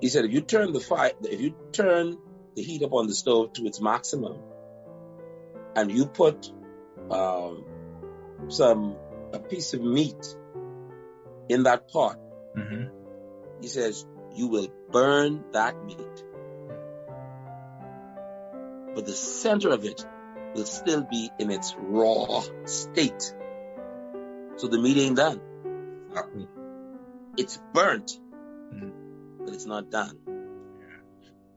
[0.00, 2.16] He said, if you turn the fire, if you turn
[2.54, 4.40] the heat up on the stove to its maximum,
[5.74, 6.46] and you put
[7.10, 7.64] um,
[8.48, 8.96] some
[9.32, 10.16] a piece of meat
[11.48, 12.16] in that pot,
[12.56, 12.84] Mm-hmm.
[13.60, 15.98] he says you will burn that meat,
[18.94, 20.06] but the center of it
[20.54, 23.34] will still be in its raw state.
[24.56, 25.40] So the meat ain't done.
[27.36, 28.10] It's burnt,
[28.72, 28.92] Mhm.
[29.46, 30.18] But it's not done.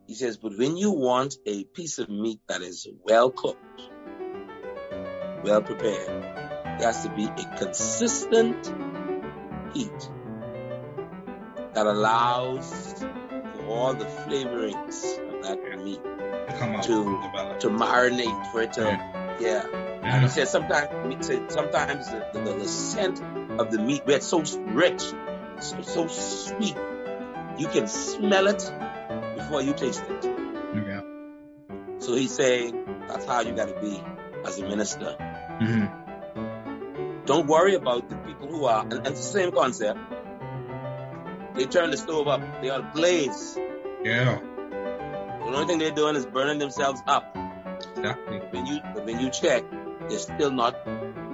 [0.07, 3.81] He says, but when you want a piece of meat that is well cooked,
[5.43, 6.07] well prepared,
[6.79, 8.65] there has to be a consistent
[9.73, 10.09] heat
[11.73, 12.95] that allows
[13.55, 16.83] for all the flavorings of that meat To come out.
[16.83, 18.81] To- marinate, for it to,
[19.39, 19.65] yeah.
[20.01, 20.27] And he Yeah.
[20.27, 23.21] says sometimes, he said sometimes the, the, the scent
[23.59, 25.01] of the meat, where it's so rich,
[25.59, 26.77] so, so sweet,
[27.59, 28.71] you can smell it
[29.35, 30.25] before you taste it.
[30.73, 31.01] Yeah.
[31.99, 34.01] So he's saying that's how you got to be
[34.45, 35.15] as a minister.
[35.61, 37.25] Mm-hmm.
[37.25, 39.99] Don't worry about the people who are, and, and it's the same concept.
[41.55, 43.57] They turn the stove up, they are ablaze.
[44.03, 44.39] Yeah.
[44.39, 47.35] The only thing they're doing is burning themselves up.
[47.97, 48.39] Exactly.
[48.51, 49.65] When you when you check,
[50.07, 50.75] they're still not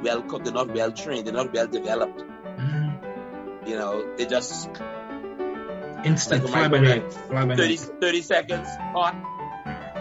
[0.03, 2.17] well cooked, they're not well trained, they're not well developed.
[2.19, 3.67] Mm-hmm.
[3.67, 4.69] You know, they just
[6.05, 7.13] Instant Like fly by night.
[7.13, 8.01] Fly by 30, night.
[8.01, 9.15] 30 seconds hot,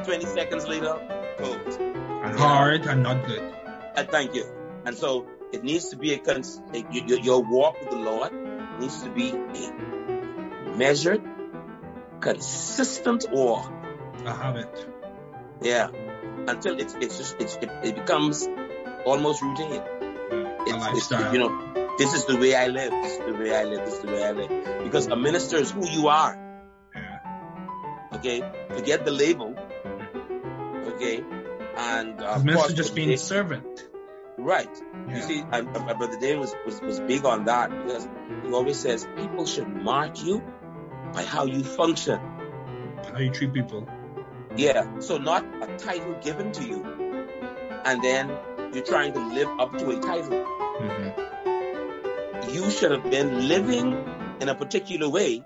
[0.04, 0.94] 20 seconds later,
[1.38, 1.80] cold.
[1.80, 3.42] And hard and not good.
[3.96, 4.44] And thank you.
[4.84, 7.96] And so it needs to be a, cons- a your, your- your walk with the
[7.96, 8.32] Lord
[8.80, 11.22] needs to be a measured,
[12.20, 13.70] consistent walk.
[14.26, 14.86] I have it.
[15.62, 15.88] Yeah.
[16.46, 18.46] Until it's it's just it's, it, it becomes
[19.06, 19.72] almost routine.
[19.72, 19.84] Yeah.
[19.84, 21.32] A It's, it's lifestyle.
[21.32, 22.90] you know this is the way I live.
[22.90, 23.84] This is the way I live.
[23.84, 24.84] This is the way I live.
[24.84, 26.38] Because a minister is who you are.
[26.94, 27.18] yeah.
[28.14, 28.42] Okay.
[28.70, 29.54] Forget the label.
[30.94, 31.24] Okay.
[31.76, 33.84] And uh, of minister course, just being a servant.
[34.38, 34.68] right.
[35.08, 35.16] Yeah.
[35.16, 38.08] You see, and, and my brother Dave was, was, was big on that because
[38.44, 40.42] he always says people should mark you
[41.12, 42.20] by how you function.
[43.12, 43.88] How you treat people.
[44.56, 44.98] Yeah.
[45.00, 46.84] So not a title given to you,
[47.84, 48.30] and then
[48.72, 50.44] you're trying to live up to a title.
[50.80, 51.33] Mm-hmm.
[52.52, 53.92] You should have been living
[54.40, 55.44] in a particular way.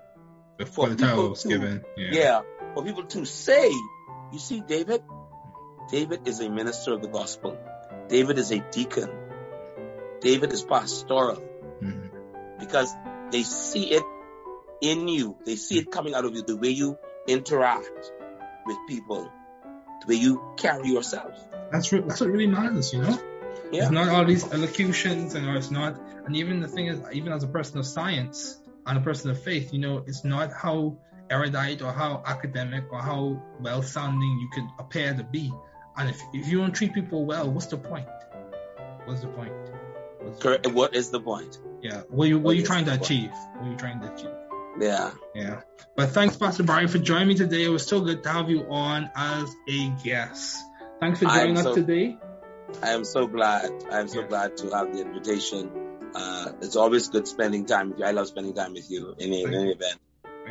[0.57, 1.83] Before For the title people was to- given.
[1.97, 2.09] Yeah.
[2.11, 2.41] Yeah.
[2.73, 3.69] For people to say,
[4.31, 5.01] you see, David,
[5.89, 7.57] David is a minister of the gospel.
[8.09, 9.09] David is a deacon.
[10.21, 11.41] David is pastoral.
[11.81, 12.09] Mhm.
[12.59, 12.93] because
[13.31, 14.03] they see it
[14.81, 15.37] in you.
[15.45, 18.11] They see it coming out of you, the way you interact
[18.65, 19.31] with people,
[20.01, 21.33] the way you carry yourself.
[21.71, 23.17] That's re- that's what really matters, you know.
[23.71, 23.83] Yeah.
[23.83, 25.99] It's not all these elocutions, and it's not.
[26.25, 29.41] And even the thing is, even as a person of science and a person of
[29.43, 30.97] faith, you know, it's not how
[31.29, 35.51] erudite or how academic or how well sounding you could appear to be.
[35.97, 38.07] And if if you don't treat people well, what's the point?
[39.05, 39.51] What's the point?
[40.21, 40.73] What's the point?
[40.73, 41.59] What is the point?
[41.81, 42.01] Yeah.
[42.09, 43.03] What you what What you trying to point?
[43.03, 43.31] achieve?
[43.57, 44.31] What are you trying to achieve?
[44.79, 45.11] Yeah.
[45.35, 45.61] Yeah.
[45.95, 47.63] But thanks, Pastor Barry, for joining me today.
[47.65, 50.57] It was so good to have you on as a guest.
[50.99, 52.17] Thanks for joining us so- today.
[52.81, 53.71] I am so glad.
[53.91, 55.71] I am so glad to have the invitation.
[56.15, 58.05] Uh, it's always good spending time with you.
[58.05, 59.99] I love spending time with you in, any- in any event.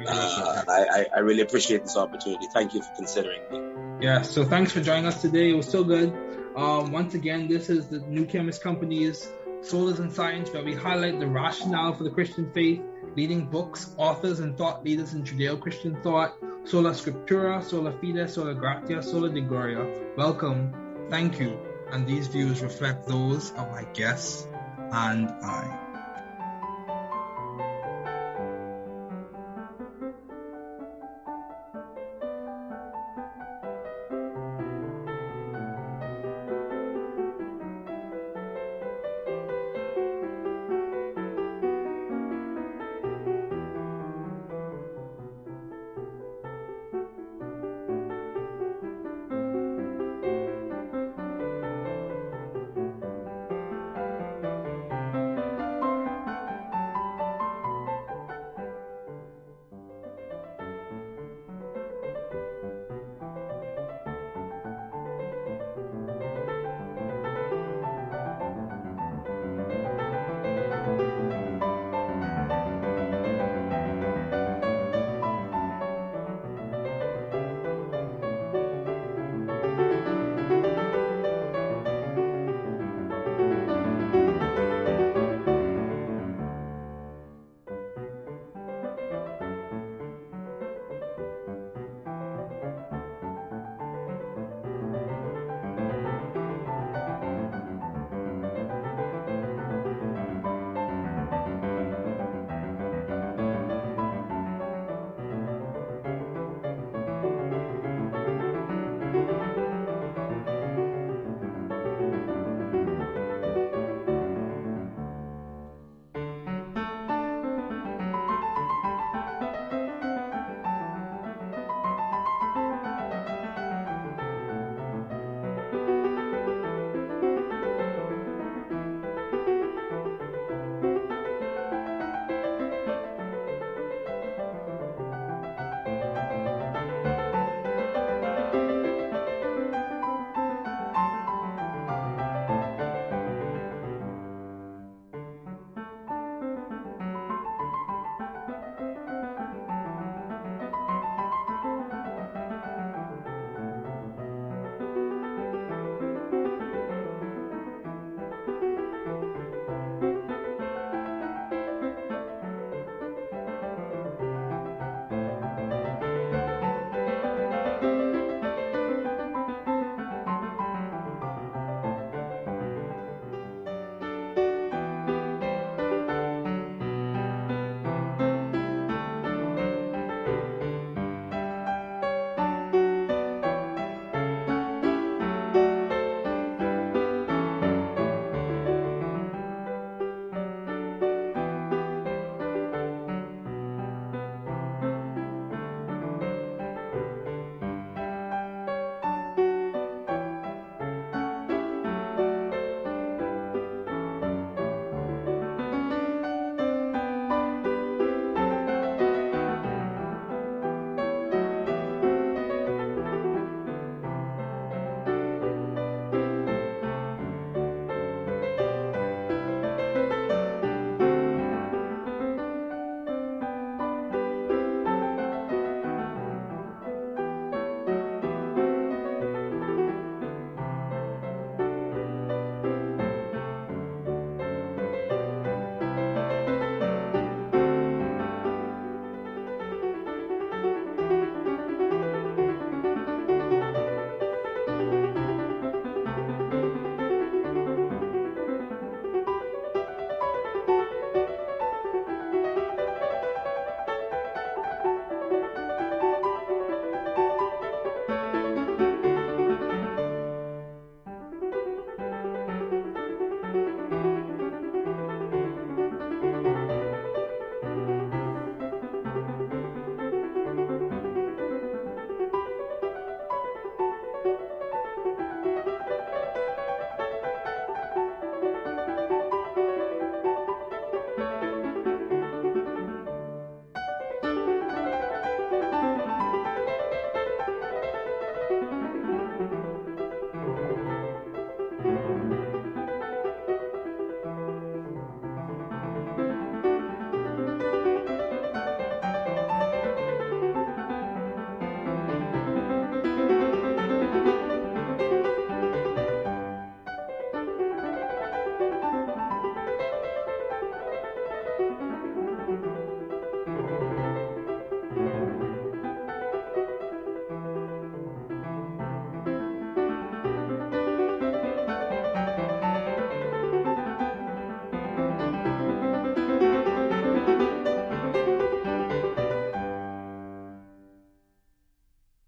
[0.07, 2.47] Uh, I, I, I really appreciate this opportunity.
[2.55, 4.05] Thank you for considering me.
[4.07, 5.51] Yeah, so thanks for joining us today.
[5.51, 6.17] It was so good.
[6.57, 9.29] Um, once again, this is the New Chemist Company's
[9.63, 12.81] Solas and Science, where we highlight the rationale for the Christian faith,
[13.17, 19.03] leading books, authors, and thought leaders in Judeo-Christian thought, Sola Scriptura, Sola Fide, Sola Gratia,
[19.03, 19.85] Soli Deo Gloria.
[20.17, 21.59] Welcome, thank you,
[21.93, 24.47] and these views reflect those of my guests
[24.93, 25.88] and I.